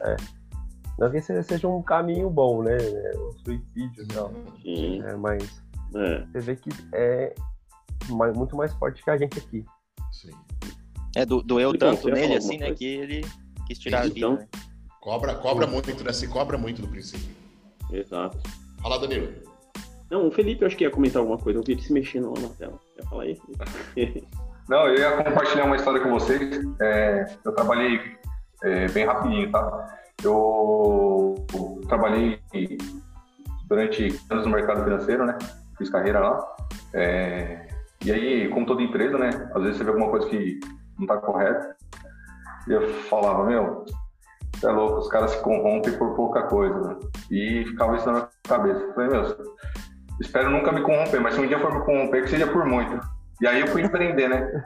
[0.98, 2.76] Não que seja um caminho bom, né?
[3.16, 4.32] O suicídio e tal.
[4.62, 5.02] Sim.
[5.02, 5.62] É, mas
[5.94, 6.24] É.
[6.26, 7.34] você vê que é
[8.10, 9.64] muito mais forte que a gente aqui.
[10.12, 10.30] Sim.
[11.14, 12.66] É, do, doeu Então, tanto nele assim, né?
[12.66, 12.74] coisa?
[12.78, 13.26] Que ele
[13.66, 14.36] quis tirar a Então.
[14.36, 14.42] vida.
[14.42, 14.60] Né?
[15.00, 16.12] Cobra, cobra muito, né?
[16.12, 17.34] Se cobra muito do princípio.
[17.92, 18.38] Exato.
[18.82, 19.32] Fala, Danilo.
[20.10, 21.58] Não, o Felipe eu acho que ia comentar alguma coisa.
[21.58, 22.78] Eu vi ele se mexendo lá na tela.
[22.94, 23.40] Quer falar aí?
[24.68, 26.60] Não, eu ia compartilhar uma história com vocês.
[26.80, 28.00] É, eu trabalhei
[28.64, 29.98] é, bem rapidinho, tá?
[30.24, 31.34] Eu
[31.88, 32.40] trabalhei
[33.68, 35.38] durante anos no mercado financeiro, né?
[35.78, 36.56] Fiz carreira lá.
[36.94, 37.68] É,
[38.04, 39.30] e aí, como toda empresa, né?
[39.54, 40.58] Às vezes você vê alguma coisa que
[40.98, 41.76] não tá correta.
[42.68, 43.84] E eu falava, meu,
[44.54, 46.96] você é louco, os caras se corrompem por pouca coisa, né?
[47.30, 48.80] E ficava isso na minha cabeça.
[48.80, 49.54] Eu falei, meu,
[50.20, 52.98] espero nunca me corromper, mas se um dia for me corromper, que seja por muito.
[53.40, 54.64] E aí eu fui empreender, né?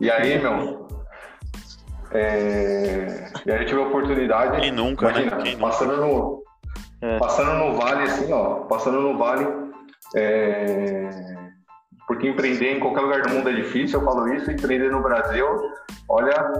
[0.00, 0.88] E aí, meu.
[2.10, 4.60] é, E aí eu tive a oportunidade.
[4.60, 5.12] Quem nunca, né?
[5.22, 5.66] imagina, Quem nunca?
[5.66, 6.42] passando no.
[7.00, 7.18] É.
[7.18, 8.54] Passando no vale, assim, ó.
[8.66, 9.46] Passando no vale.
[10.16, 11.08] é,
[12.06, 14.50] Porque empreender em qualquer lugar do mundo é difícil, eu falo isso.
[14.50, 15.46] Empreender no Brasil,
[16.08, 16.52] olha,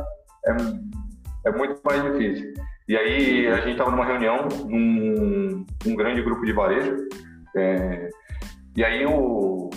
[0.46, 2.52] é, é muito mais difícil.
[2.88, 6.96] E aí a gente estava numa reunião, num, num grande grupo de varejo.
[7.56, 8.08] É,
[8.76, 9.68] E aí o,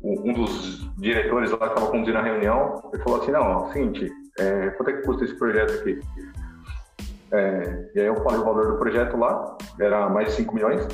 [0.00, 3.72] o- um dos diretores lá que estava conduzindo a reunião, ele falou assim, não, ó,
[3.72, 6.00] seguinte, é, quanto é que custa esse projeto aqui?
[7.32, 10.86] É, e aí eu falei o valor do projeto lá, era mais de 5 milhões.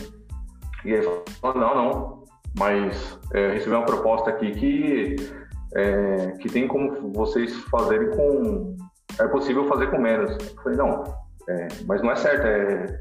[0.85, 1.03] E ele
[1.41, 2.25] falou, não, não,
[2.59, 5.17] mas é, recebi uma proposta aqui que,
[5.77, 8.77] é, que tem como vocês fazerem com...
[9.21, 10.33] É possível fazer com menos.
[10.33, 11.05] Eu falei, não,
[11.49, 12.99] é, mas não é certo, é,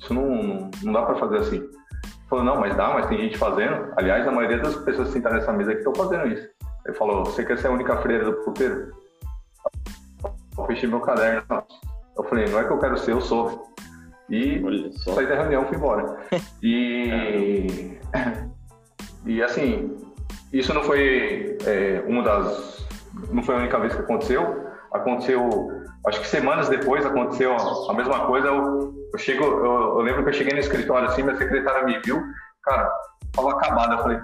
[0.00, 1.62] isso não, não dá para fazer assim.
[2.34, 3.92] Ele falou, não, mas dá, mas tem gente fazendo.
[3.96, 6.48] Aliás, a maioria das pessoas que sentaram nessa mesa aqui estão fazendo isso.
[6.84, 8.92] Ele falou, você quer ser a única freira do puteiro?
[10.58, 11.44] Eu fechei meu caderno.
[12.16, 13.72] Eu falei, não é que eu quero ser, eu sou.
[14.28, 14.60] E
[15.04, 16.16] saí da reunião fui embora.
[16.62, 17.98] E,
[19.26, 19.96] e assim,
[20.52, 22.86] isso não foi é, uma das.
[23.30, 24.64] Não foi a única vez que aconteceu.
[24.92, 25.70] Aconteceu,
[26.06, 27.54] acho que semanas depois aconteceu
[27.88, 28.48] a mesma coisa.
[28.48, 32.00] Eu, eu chego, eu, eu lembro que eu cheguei no escritório assim, minha secretária me
[32.04, 32.20] viu,
[32.64, 32.90] cara,
[33.32, 33.94] tava acabada.
[33.94, 34.18] Eu falei,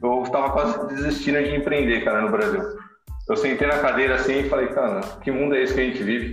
[0.00, 2.62] eu estava quase desistindo de empreender, cara, no Brasil.
[3.28, 6.02] Eu sentei na cadeira assim e falei, cara, que mundo é esse que a gente
[6.04, 6.30] vive?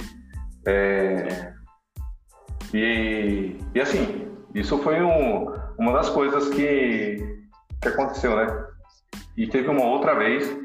[0.67, 1.53] É,
[2.71, 7.17] e, e assim, isso foi um, uma das coisas que,
[7.81, 8.63] que aconteceu, né?
[9.35, 10.55] E teve uma outra vez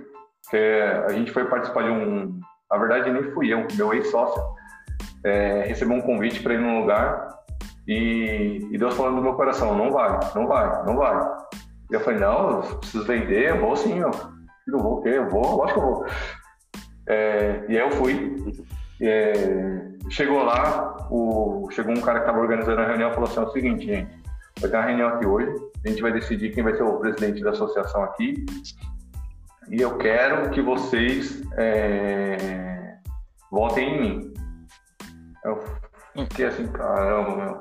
[0.51, 2.39] que a gente foi participar de um.
[2.71, 4.43] Na verdade, nem fui eu, meu ex-sócio
[5.25, 7.33] é, recebeu um convite para ir num lugar
[7.87, 11.17] e, e Deus falando no meu coração: não vai, não vai, não vai.
[11.91, 14.11] E eu falei: não, eu preciso vender, eu vou sim, eu
[14.67, 15.07] não vou?
[15.07, 16.07] Eu vou, lógico que eu vou.
[17.09, 18.55] É, e aí eu fui.
[19.01, 19.33] É,
[20.11, 23.43] chegou lá, o, chegou um cara que estava organizando a reunião e falou assim: é
[23.43, 24.23] o seguinte, gente,
[24.61, 25.53] vai ter uma reunião aqui hoje,
[25.85, 28.47] a gente vai decidir quem vai ser o presidente da associação aqui,
[29.69, 32.97] e eu quero que vocês é,
[33.51, 34.32] votem em mim.
[36.15, 37.59] Fiquei assim, caramba, meu.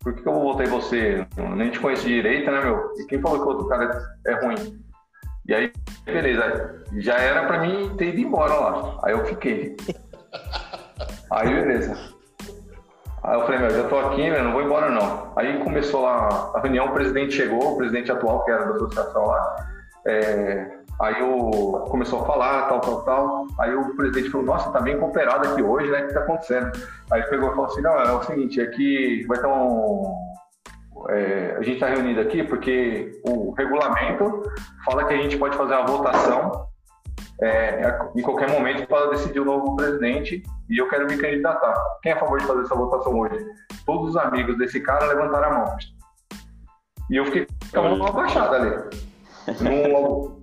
[0.00, 1.26] Por que eu vou votar em você?
[1.36, 2.92] Eu nem te conheço direito, né, meu?
[2.96, 4.84] E quem falou que o outro cara é ruim?
[5.48, 5.72] E aí,
[6.04, 6.84] beleza.
[6.98, 9.00] Já era pra mim ter ido embora lá.
[9.04, 9.76] Aí eu fiquei.
[11.30, 12.16] Aí, beleza.
[13.24, 15.32] Aí eu falei, meu, já tô aqui, meu, não vou embora não.
[15.34, 19.26] Aí começou lá a reunião, o presidente chegou, o presidente atual, que era da associação
[19.26, 19.56] lá.
[20.06, 23.46] É, aí o, começou a falar, tal, tal, tal.
[23.60, 26.02] Aí o presidente falou, nossa, tá bem cooperado aqui hoje, né?
[26.04, 26.70] O que tá acontecendo?
[27.10, 30.14] Aí ele pegou e falou assim, não, é o seguinte, é que vai ter um.
[31.10, 34.42] é, a gente está reunido aqui porque o regulamento
[34.84, 36.66] fala que a gente pode fazer uma votação
[37.42, 41.74] é, em qualquer momento para decidir o novo presidente e eu quero me candidatar.
[42.02, 43.44] Quem é a favor de fazer essa votação hoje?
[43.84, 45.76] Todos os amigos desse cara levantaram a mão.
[47.10, 48.70] E eu fiquei com a mão abaixada ali.
[49.60, 50.35] No-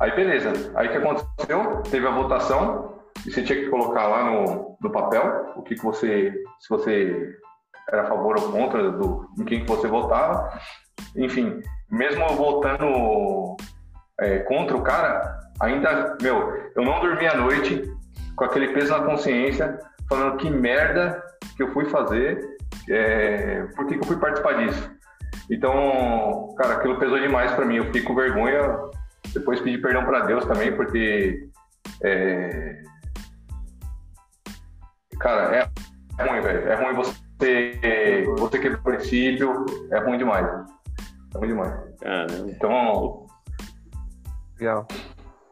[0.00, 0.72] Aí beleza.
[0.76, 1.82] Aí o que aconteceu?
[1.90, 5.82] Teve a votação e você tinha que colocar lá no, no papel o que, que
[5.82, 6.32] você.
[6.60, 7.36] se você
[7.90, 10.52] era a favor ou contra do, em quem que você votava.
[11.16, 13.56] Enfim, mesmo votando
[14.20, 17.82] é, contra o cara, ainda, meu, eu não dormi à noite
[18.36, 19.78] com aquele peso na consciência,
[20.08, 21.22] falando que merda
[21.56, 22.56] que eu fui fazer,
[22.88, 24.90] é, por que, que eu fui participar disso.
[25.50, 28.60] Então, cara, aquilo pesou demais pra mim, eu fiquei com vergonha,
[29.32, 31.48] depois pedi perdão pra Deus também, porque,
[32.02, 32.82] é,
[35.18, 35.70] cara,
[36.18, 40.46] é ruim, velho, é ruim você, você quebrar o princípio, é ruim demais,
[41.34, 41.74] é ruim demais.
[42.00, 42.50] Caramba.
[42.50, 43.26] Então,
[44.58, 44.86] Legal.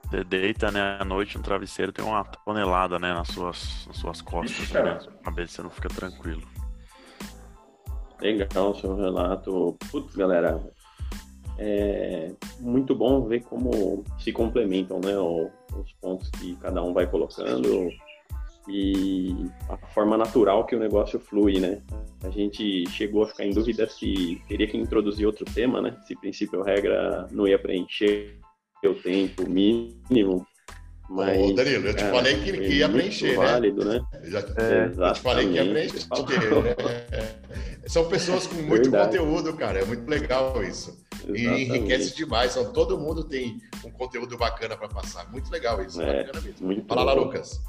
[0.04, 4.22] Você deita, né, à noite no travesseiro, tem uma tonelada, né, nas suas, nas suas
[4.22, 6.42] costas, Ixi, né, na sua cabeça, você não fica tranquilo.
[8.20, 9.76] Legal o seu relato.
[9.90, 10.60] Putz, galera,
[11.58, 12.30] é
[12.60, 17.88] muito bom ver como se complementam, né, os pontos que cada um vai colocando
[18.68, 21.80] e a forma natural que o negócio flui, né?
[22.24, 25.96] A gente chegou a ficar em dúvida se teria que introduzir outro tema, né?
[26.06, 28.38] Se princípio ou regra não ia preencher
[28.84, 30.44] o tempo mínimo.
[31.08, 33.46] Mas, Ô, Danilo, eu te cara, falei que, que ia preencher, né?
[33.46, 34.00] válido, né?
[34.24, 35.98] Já, É, eu te falei que ia preencher.
[36.64, 36.76] né?
[37.86, 39.16] São pessoas com muito Verdade.
[39.18, 39.78] conteúdo, cara.
[39.78, 41.05] É muito legal isso.
[41.26, 41.68] E Exatamente.
[41.70, 42.56] enriquece demais.
[42.56, 45.30] Então, todo mundo tem um conteúdo bacana para passar.
[45.30, 46.00] Muito legal isso.
[46.00, 46.66] É, bacana mesmo.
[46.66, 47.12] Muito Fala lá.
[47.14, 47.60] Lucas.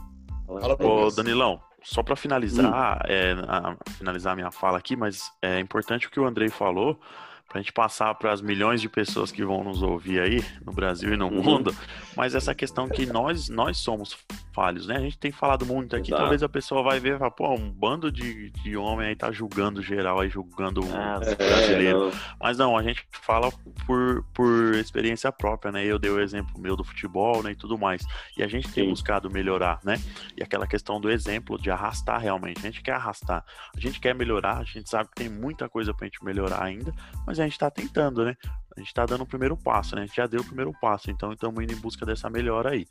[0.45, 1.09] Fala, Ô.
[1.11, 6.09] Danilão, só para finalizar, é, a- finalizar a minha fala aqui, mas é importante o
[6.11, 6.99] que o Andrei falou,
[7.47, 10.73] para a gente passar para as milhões de pessoas que vão nos ouvir aí, no
[10.73, 11.41] Brasil e no Uhum.
[11.43, 11.75] mundo,
[12.15, 14.17] mas essa questão que nós, nós somos
[14.53, 14.97] falhos, né?
[14.97, 16.21] A gente tem falado muito aqui, Exato.
[16.21, 19.31] talvez a pessoa vai ver e falar, pô, um bando de, de homem aí tá
[19.31, 21.99] julgando geral, aí julgando o Ah, É, brasileiro.
[22.05, 23.51] não, Mas não, a gente fala
[23.85, 25.85] por, por experiência própria, né?
[25.85, 28.03] Eu dei o exemplo meu do futebol, né, e tudo mais.
[28.35, 28.89] E a gente tem Sim.
[28.89, 29.95] buscado melhorar, né?
[30.35, 32.57] E aquela questão do exemplo, de arrastar realmente.
[32.59, 33.45] A gente quer arrastar.
[33.75, 36.91] A gente quer melhorar, a gente sabe que tem muita coisa pra gente melhorar ainda,
[37.25, 38.35] mas a gente tá tentando, né?
[38.75, 40.03] A gente tá dando o primeiro passo, né?
[40.03, 42.85] A gente já deu o primeiro passo, então estamos indo em busca dessa melhora aí.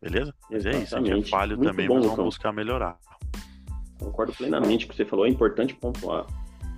[0.00, 0.34] Beleza?
[0.50, 2.98] Mas é isso, a gente é falho Muito também, bom, mas vamos buscar melhorar.
[3.98, 6.26] Concordo plenamente com o que você falou, é importante pontuar.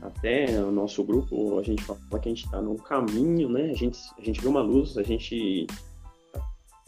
[0.03, 3.71] Até o nosso grupo, a gente fala que a gente está num caminho, né?
[3.71, 5.69] A gente, a gente vê uma luz, a gente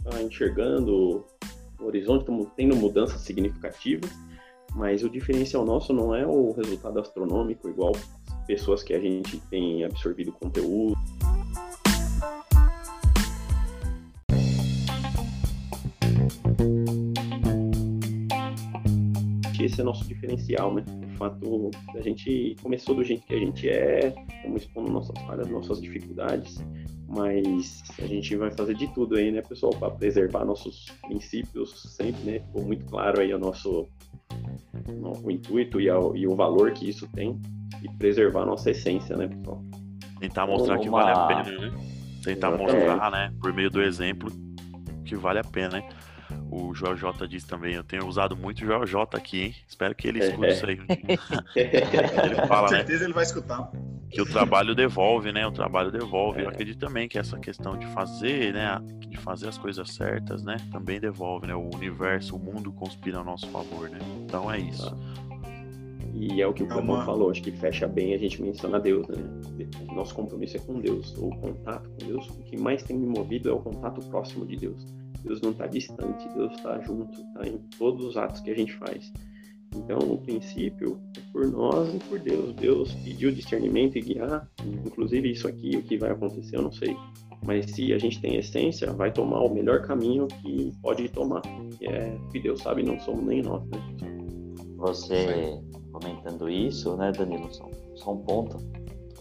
[0.05, 1.25] está enxergando
[1.79, 4.11] o horizonte, estamos tendo mudanças significativas,
[4.75, 7.93] mas o diferencial nosso não é o resultado astronômico, igual
[8.47, 10.97] pessoas que a gente tem absorvido conteúdo.
[19.61, 20.85] Esse é nosso diferencial, né?
[21.15, 25.81] Fato, a gente começou do jeito que a gente é, estamos expondo nossas falhas, nossas
[25.81, 26.63] dificuldades,
[27.09, 32.23] mas a gente vai fazer de tudo aí, né, pessoal, para preservar nossos princípios sempre,
[32.25, 32.41] né?
[32.41, 33.89] Ficou muito claro aí o nosso
[35.23, 37.41] o intuito e, a, e o valor que isso tem
[37.83, 39.63] e preservar a nossa essência, né, pessoal?
[40.19, 41.79] Tentar mostrar que vale a pena, né?
[42.23, 44.31] Tentar mostrar, né, por meio do exemplo,
[45.05, 45.89] que vale a pena, né?
[46.51, 49.55] O JJ disse também, eu tenho usado muito o JJ aqui, hein?
[49.67, 50.79] Espero que ele escute isso aí.
[51.57, 53.71] ele fala, Com certeza né, ele vai escutar.
[54.11, 55.47] Que o trabalho devolve, né?
[55.47, 56.41] O trabalho devolve.
[56.41, 56.45] É.
[56.45, 58.81] Eu acredito também que essa questão de fazer, né?
[59.09, 60.57] De fazer as coisas certas, né?
[60.71, 61.55] Também devolve, né?
[61.55, 63.99] O universo, o mundo conspira a nosso favor, né?
[64.25, 64.97] Então é isso.
[66.15, 67.05] E é o que o Clemão uma...
[67.05, 69.17] falou, acho que fecha bem a gente menciona Deus, né?
[69.93, 72.29] Nosso compromisso é com Deus, o contato com Deus.
[72.29, 74.87] O que mais tem me movido é o contato próximo de Deus.
[75.25, 78.75] Deus não está distante, Deus está junto, está em todos os atos que a gente
[78.75, 79.13] faz.
[79.75, 82.55] Então, o princípio é por nós e por Deus.
[82.55, 84.49] Deus pediu discernimento e guiar,
[84.87, 86.97] inclusive isso aqui, o que vai acontecer, eu não sei.
[87.45, 91.43] Mas se a gente tem essência, vai tomar o melhor caminho que pode tomar.
[91.79, 93.79] Que é que Deus sabe, não somos nem nós, né?
[94.77, 95.61] Você
[95.93, 97.53] comentando isso, né, Danilo?
[97.53, 98.59] Só, só um ponto.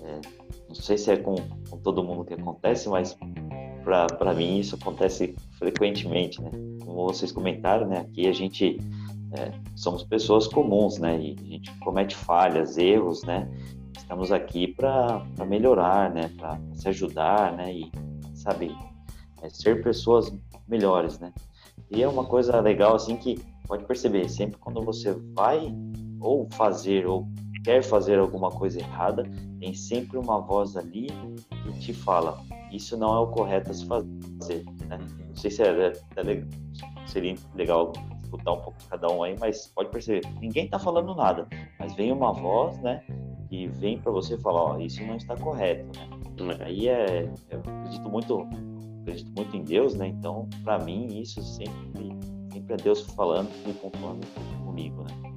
[0.04, 0.22] É,
[0.68, 1.36] não sei se é com,
[1.70, 3.18] com todo mundo que acontece, mas
[3.84, 6.50] para mim isso acontece frequentemente, né?
[6.84, 8.00] Como vocês comentaram, né?
[8.00, 8.78] Aqui a gente
[9.34, 11.20] é, somos pessoas comuns, né?
[11.20, 13.50] E a gente comete falhas, erros, né?
[13.98, 16.30] Estamos aqui para melhorar, né?
[16.38, 17.74] Para se ajudar, né?
[17.74, 17.92] E,
[18.34, 18.76] sabe,
[19.42, 20.34] é, ser pessoas
[20.68, 21.34] melhores, né?
[21.92, 25.74] E é uma coisa legal, assim, que pode perceber, sempre quando você vai
[26.20, 27.28] ou fazer ou
[27.64, 29.24] quer fazer alguma coisa errada,
[29.60, 31.08] tem sempre uma voz ali
[31.50, 32.40] que te fala:
[32.74, 34.66] isso não é o correto a se fazer.
[34.88, 34.98] Né?
[35.28, 35.94] Não sei se é, é,
[37.06, 37.94] seria legal
[38.24, 41.48] escutar um pouco de cada um aí, mas pode perceber, ninguém está falando nada,
[41.80, 43.04] mas vem uma voz, né,
[43.48, 45.88] que vem para você falar: ó, isso não está correto.
[46.42, 46.58] Né?
[46.62, 48.48] Aí é, eu acredito muito,
[49.02, 50.08] acredito muito em Deus, né?
[50.08, 52.10] Então, para mim, isso sempre,
[52.52, 54.26] sempre é Deus falando e pontuando
[54.66, 55.34] comigo, né?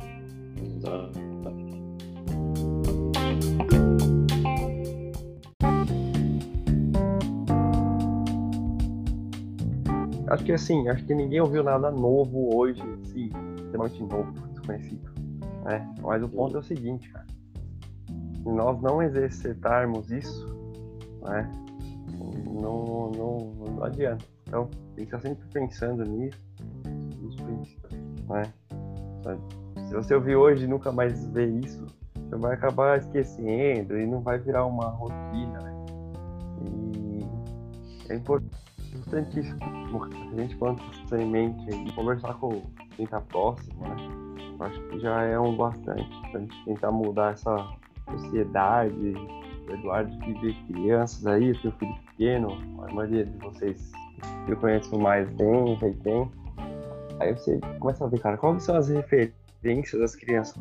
[10.36, 15.10] Acho que assim, acho que ninguém ouviu nada novo hoje, assim, extremamente novo, desconhecido.
[15.64, 15.94] Né?
[16.02, 17.24] Mas o ponto é o seguinte, cara.
[18.42, 20.46] Se nós não exercitarmos isso,
[21.22, 21.50] né?
[22.52, 24.26] Não, não, não adianta.
[24.46, 26.38] Então, tem que estar sempre pensando nisso,
[27.18, 27.94] nos princípios,
[28.28, 28.42] né?
[29.88, 34.20] Se você ouvir hoje e nunca mais ver isso, você vai acabar esquecendo e não
[34.20, 35.86] vai virar uma rotina, né?
[36.66, 38.14] E é
[39.06, 42.62] importantíssimo a gente planta semente e conversar com
[42.96, 43.96] quem está próximo, né?
[44.58, 47.68] Eu acho que já é um bastante pra gente tentar mudar essa
[48.10, 49.14] sociedade.
[49.68, 53.92] O Eduardo que vê crianças aí, eu tenho filho pequeno, a maioria de vocês
[54.44, 56.30] que eu conheço mais tem, já tem.
[57.20, 60.56] Aí você começa a ver, cara, quais são as referências das crianças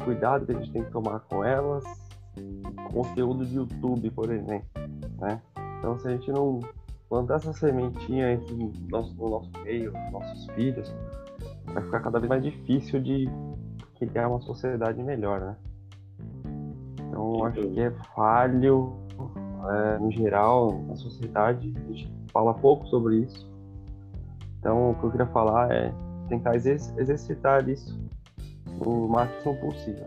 [0.00, 1.84] O cuidado que a gente tem que tomar com elas,
[2.92, 4.68] conteúdo de YouTube, por exemplo,
[5.18, 5.40] né?
[5.78, 6.60] Então, se a gente não
[7.10, 8.54] plantar essa sementinha entre
[8.88, 10.94] nosso, no nosso meio, nossos filhos,
[11.66, 13.28] vai ficar cada vez mais difícil de
[13.98, 15.56] criar uma sociedade melhor, né?
[17.08, 18.94] Então, acho que é falho,
[19.68, 23.50] é, no geral, na sociedade, a gente fala pouco sobre isso.
[24.60, 25.92] Então, o que eu queria falar é
[26.28, 27.98] tentar exercitar isso
[28.86, 30.06] o máximo possível.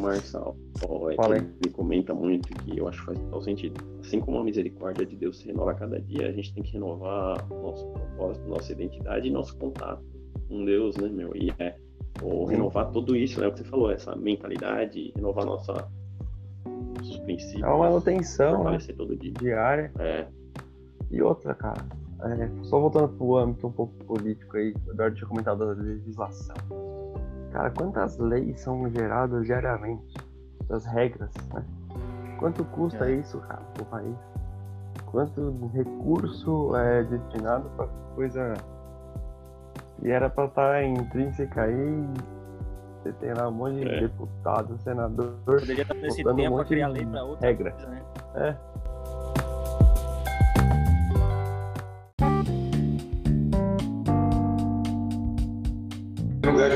[0.00, 3.80] Marçal, ó, é que ele comenta muito que eu acho que faz total sentido.
[4.00, 6.72] Assim como a misericórdia de Deus se renova a cada dia, a gente tem que
[6.72, 10.02] renovar nosso propósito, nossa identidade e nosso contato
[10.48, 11.34] com Deus, né, meu?
[11.36, 11.76] E é
[12.22, 13.46] ou renovar tudo isso, né?
[13.46, 15.88] O que você falou, essa mentalidade, renovar nossa
[16.98, 17.62] nossos princípios.
[17.62, 18.78] É uma manutenção né?
[18.96, 19.32] todo dia.
[19.32, 19.92] diária.
[19.98, 20.26] É.
[21.10, 21.84] E outra, cara,
[22.22, 26.56] é, só voltando pro âmbito um pouco político aí, o Eduardo tinha comentado da legislação.
[27.52, 30.14] Cara, quantas leis são geradas diariamente?
[30.68, 31.64] Das regras, né?
[32.38, 33.16] Quanto custa é.
[33.16, 34.16] isso, cara, pro país?
[35.06, 38.54] Quanto recurso é destinado para coisa
[40.00, 42.06] que era para estar tá intrínseca aí
[43.02, 44.00] você tem lá um monte de é.
[44.00, 45.34] deputado, senador.
[45.44, 47.72] Poderia estar nesse tempo um monte criar lei para outra regra.
[47.72, 48.02] Coisa, né?
[48.34, 48.56] É.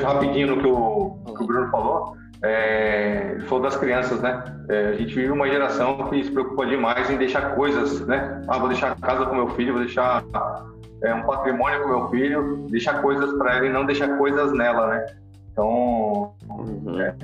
[0.04, 2.16] Rapidinho no que o, que o Bruno falou.
[2.42, 4.42] é, ele falou das crianças, né?
[4.68, 8.42] É, a gente vive uma geração que se preocupa demais em deixar coisas, né?
[8.48, 10.22] Ah, vou deixar casa com meu filho, vou deixar
[11.02, 14.88] é, um patrimônio com meu filho, deixar coisas para ele e não deixar coisas nela,
[14.88, 15.06] né?
[15.52, 17.00] Então, Uhum.
[17.00, 17.14] é,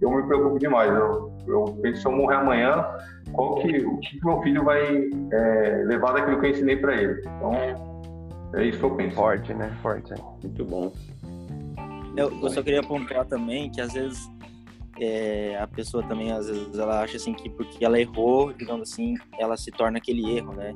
[0.00, 0.92] eu me preocupo demais.
[0.94, 2.84] Eu, eu penso se eu morrer amanhã,
[3.32, 7.20] qual que, o que meu filho vai é, levar daquilo que eu ensinei para ele.
[7.36, 7.52] Então,
[8.54, 9.16] é isso que eu penso.
[9.16, 9.70] Forte, né?
[9.82, 10.12] Forte.
[10.42, 10.92] Muito bom.
[12.16, 14.28] Eu, eu só queria pontuar também que às vezes
[15.00, 19.14] é, a pessoa também, às vezes, ela acha assim que porque ela errou, digamos assim,
[19.38, 20.74] ela se torna aquele erro, né?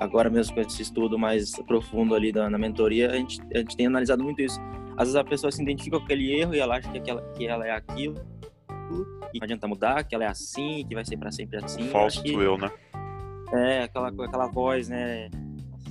[0.00, 3.76] Agora mesmo com esse estudo mais profundo ali da, na mentoria, a gente, a gente
[3.76, 4.60] tem analisado muito isso.
[4.96, 7.46] Às vezes a pessoa se identifica com aquele erro e ela acha que, aquela, que
[7.46, 8.14] ela é aquilo
[9.34, 11.82] e não adianta mudar, que ela é assim, que vai ser para sempre assim.
[11.88, 12.70] Falso que- eu, né?
[13.52, 15.30] é, aquela, aquela voz, né?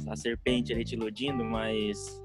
[0.07, 2.21] A serpente ali te iludindo, mas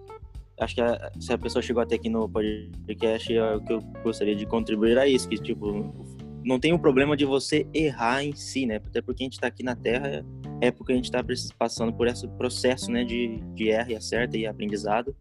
[0.63, 3.81] acho que a- se a pessoa chegou até aqui no podcast, é o que eu
[4.03, 5.93] gostaria de contribuir a isso, que tipo,
[6.45, 8.77] não tem um problema de você errar em si, né?
[8.77, 10.25] Até porque a gente tá aqui na Terra,
[10.61, 13.97] é porque a gente tá precis- passando por esse processo, né, de, de erro e
[13.97, 15.15] acerto e aprendizado.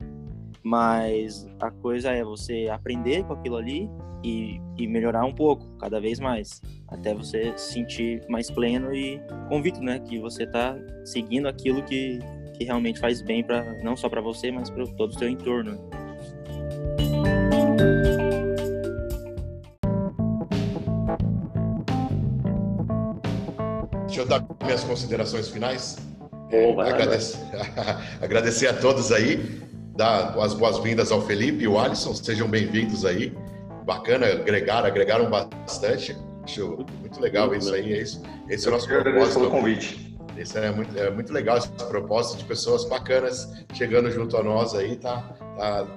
[0.63, 3.89] Mas a coisa é você aprender com aquilo ali
[4.23, 9.19] e, e melhorar um pouco, cada vez mais, até você se sentir mais pleno e
[9.49, 12.19] convicto, né, que você tá seguindo aquilo que,
[12.61, 15.79] que realmente faz bem para não só para você, mas para todo o seu entorno.
[24.05, 25.97] Deixa eu dar minhas considerações finais.
[26.51, 27.39] Pô, vai lá, Agradecer,
[28.21, 29.37] agradecer a todos aí,
[29.95, 33.33] dar as boas-vindas ao Felipe e o Alisson, sejam bem-vindos aí.
[33.85, 36.15] Bacana, agregaram, agregaram bastante.
[36.43, 37.93] Acho muito legal isso aí.
[37.93, 38.21] É isso.
[38.47, 39.49] Esse é o nosso Eu agradeço pelo propósito.
[39.49, 40.10] convite.
[40.37, 44.73] Esse é muito, é muito legal esse propósito de pessoas bacanas chegando junto a nós
[44.73, 45.21] aí, tá?
[45.57, 45.87] tá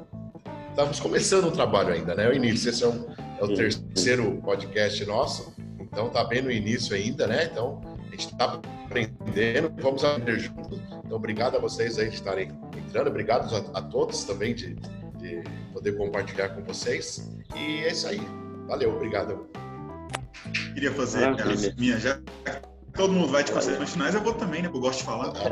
[0.70, 2.24] estamos começando o trabalho ainda, né?
[2.24, 2.68] É o início.
[2.68, 3.06] Esse é, um,
[3.40, 7.48] é o terceiro podcast nosso, então tá bem no início ainda, né?
[7.50, 10.80] Então a gente está aprendendo, vamos aprender juntos.
[11.04, 14.74] Então, obrigado a vocês aí de estarem entrando, obrigado a, a todos também de,
[15.16, 17.30] de poder compartilhar com vocês.
[17.54, 18.20] E é isso aí.
[18.66, 19.46] Valeu, obrigado.
[20.74, 21.68] Queria fazer Maravilha.
[21.68, 22.20] as minhas já.
[22.94, 24.70] Todo mundo vai de considerações finais, eu vou também, né?
[24.72, 25.32] Eu gosto de falar.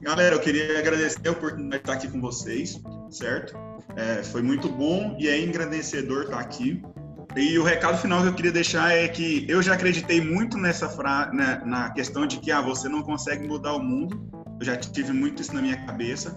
[0.00, 2.80] Galera, eu queria agradecer a oportunidade de estar aqui com vocês,
[3.10, 3.54] certo?
[3.94, 6.82] É, foi muito bom e é engrandecedor estar aqui.
[7.36, 10.88] E o recado final que eu queria deixar é que eu já acreditei muito nessa
[10.88, 14.30] frase, na questão de que ah, você não consegue mudar o mundo.
[14.58, 16.36] Eu já tive muito isso na minha cabeça.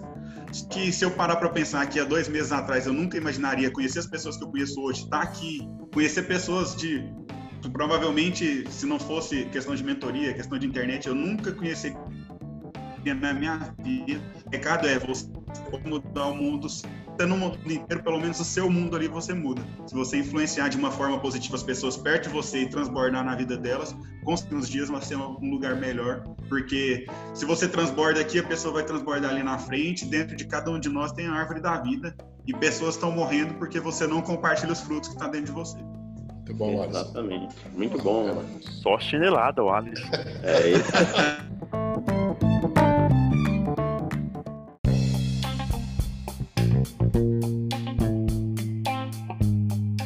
[0.70, 3.98] Que se eu parar para pensar que há dois meses atrás eu nunca imaginaria conhecer
[3.98, 7.04] as pessoas que eu conheço hoje, estar aqui, conhecer pessoas de
[7.72, 11.98] provavelmente, se não fosse questão de mentoria, questão de internet, eu nunca conheceria
[13.14, 14.20] na minha vida.
[14.46, 15.28] O recado é você
[15.70, 16.66] pode mudar o mundo.
[17.18, 19.62] No mundo inteiro, pelo menos o seu mundo ali você muda.
[19.86, 23.34] Se você influenciar de uma forma positiva as pessoas perto de você e transbordar na
[23.34, 26.24] vida delas, com os dias vai ser um lugar melhor.
[26.48, 30.04] Porque se você transborda aqui, a pessoa vai transbordar ali na frente.
[30.04, 32.14] Dentro de cada um de nós tem a árvore da vida.
[32.46, 35.78] E pessoas estão morrendo porque você não compartilha os frutos que estão dentro de você.
[36.46, 37.00] Muito bom, Alisson.
[37.00, 37.56] Exatamente.
[37.74, 38.26] Muito bom.
[38.28, 38.48] mano.
[38.62, 40.06] Só chinelada, o Alisson.
[40.44, 40.92] É isso.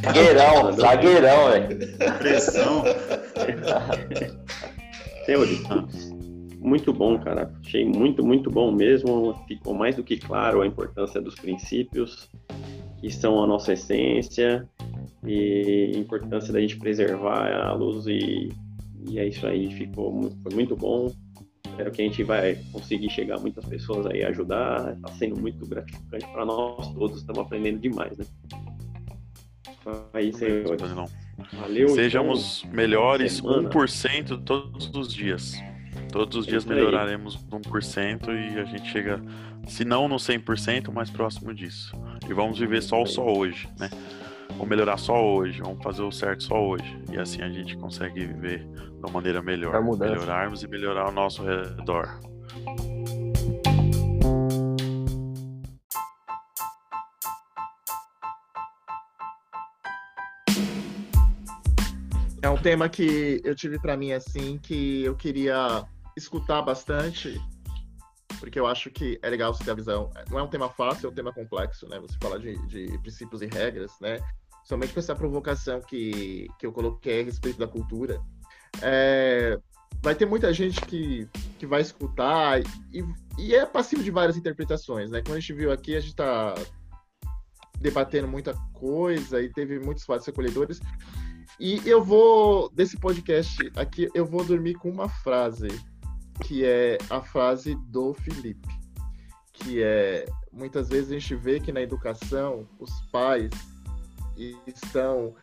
[0.03, 1.79] Zagueirão, zagueirão, velho.
[2.19, 2.85] Pressão.
[6.59, 7.53] Muito bom, cara.
[7.65, 9.35] Achei muito, muito bom mesmo.
[9.47, 12.31] Ficou mais do que claro a importância dos princípios,
[12.99, 14.67] que são a nossa essência,
[15.27, 18.07] e a importância da gente preservar a luz.
[18.07, 18.51] E,
[19.09, 21.13] e é isso aí, ficou mu- foi muito bom.
[21.67, 24.95] Espero que a gente vai conseguir chegar a muitas pessoas aí, ajudar.
[24.95, 28.25] Está sendo muito gratificante para nós todos, estamos aprendendo demais, né?
[30.13, 30.81] Aí, senhores.
[31.53, 31.89] Valeu.
[31.89, 32.77] Sejamos então.
[32.77, 33.71] melhores semana.
[33.71, 35.55] 1% todos os dias.
[36.13, 36.79] Todos os dias isso aí.
[36.79, 39.23] melhoraremos 1% e a gente chega,
[39.67, 41.95] se não no 100%, mais próximo disso.
[42.29, 43.89] E vamos viver só o só hoje, né?
[44.53, 47.03] Vamos melhorar só hoje, vamos fazer o certo só hoje.
[47.11, 49.83] E assim a gente consegue viver de uma maneira melhor.
[49.83, 52.21] Melhorarmos e melhorar ao nosso redor.
[62.43, 65.85] É um tema que eu tive pra mim assim que eu queria
[66.17, 67.41] escutar bastante,
[68.39, 70.11] porque eu acho que é legal você ter a visão.
[70.31, 72.01] Não é um tema fácil, é um tema complexo, né?
[72.01, 74.19] Você fala de, de princípios e regras, né?
[74.71, 78.23] Somente com essa provocação que, que eu coloquei a respeito da cultura.
[78.81, 79.59] É,
[80.01, 83.05] vai ter muita gente que, que vai escutar e,
[83.37, 85.23] e é passivo de várias interpretações, né?
[85.23, 86.55] Como a gente viu aqui, a gente tá
[87.81, 90.79] debatendo muita coisa e teve muitos fatos recolhedores.
[91.59, 95.67] E eu vou, desse podcast aqui, eu vou dormir com uma frase,
[96.45, 98.69] que é a frase do Felipe,
[99.53, 103.51] que é, muitas vezes a gente vê que na educação os pais
[104.67, 105.35] estão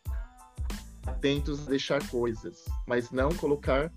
[1.05, 3.91] atentos a deixar coisas, mas não colocar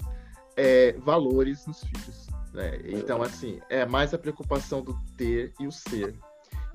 [0.56, 2.26] é, valores nos filhos.
[2.52, 2.80] Né?
[2.84, 6.18] Então, assim, é mais a preocupação do ter e o ser.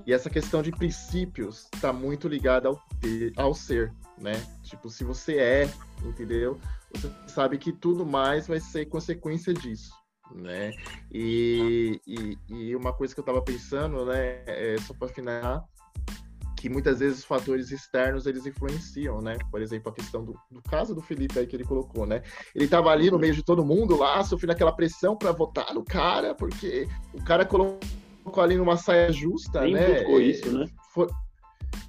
[0.06, 4.34] E essa questão de princípios está muito ligada ao, ter, ao ser, né?
[4.62, 5.70] Tipo, se você é,
[6.04, 6.60] entendeu?
[6.94, 9.92] Você sabe que tudo mais vai ser consequência disso,
[10.32, 10.70] né?
[11.10, 14.44] E, e, e uma coisa que eu estava pensando, né?
[14.46, 15.64] É, só para finalizar,
[16.56, 19.36] que muitas vezes os fatores externos eles influenciam, né?
[19.50, 22.22] Por exemplo, a questão do, do caso do Felipe aí que ele colocou, né?
[22.54, 25.84] Ele estava ali no meio de todo mundo lá, sofrendo aquela pressão para votar no
[25.84, 27.78] cara, porque o cara colocou
[28.42, 29.94] ali numa saia justa, Nem né?
[29.94, 30.66] buscou isso, né?
[30.94, 31.06] Foi,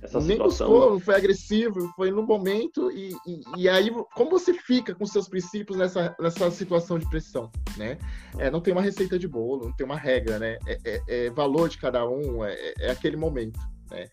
[0.02, 0.70] Essa nem situação.
[0.70, 5.06] buscou, não foi agressivo, foi no momento e, e, e aí como você fica com
[5.06, 7.98] seus princípios nessa, nessa situação de pressão, né?
[8.38, 10.58] É, não tem uma receita de bolo, não tem uma regra, né?
[10.68, 13.60] É, é- é valor de cada um, é, é aquele momento,
[13.90, 14.08] né?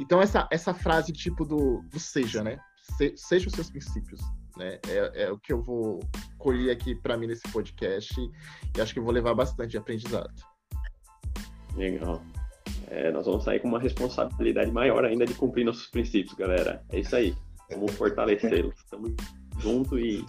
[0.00, 2.58] Então essa, essa frase tipo do, do seja, né?
[2.96, 4.20] Se- seja os seus princípios,
[4.56, 4.78] né?
[4.88, 6.00] É, é o que eu vou
[6.38, 8.14] colher aqui para mim nesse podcast
[8.76, 10.32] e acho que eu vou levar bastante aprendizado.
[11.76, 12.22] Legal.
[12.88, 16.82] É, nós vamos sair com uma responsabilidade maior ainda de cumprir nossos princípios, galera.
[16.88, 17.36] É isso aí.
[17.70, 18.74] Vamos fortalecê-los.
[18.76, 19.12] Estamos
[19.58, 20.24] juntos e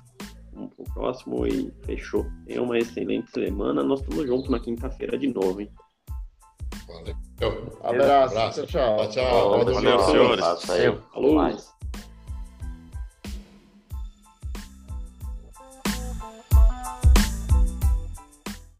[0.53, 2.29] vamos pro próximo e fechou.
[2.45, 3.81] Tenha uma excelente semana.
[3.81, 5.71] Nós estamos juntos na quinta-feira de novo, hein?
[6.87, 7.15] Valeu.
[7.83, 8.97] Abraço, tchau, tchau.
[8.97, 9.65] Tchau, tchau.
[9.73, 10.69] Valeu, senhores.
[10.69, 10.95] Aí.
[11.13, 11.35] Falou.
[11.35, 11.71] Mais.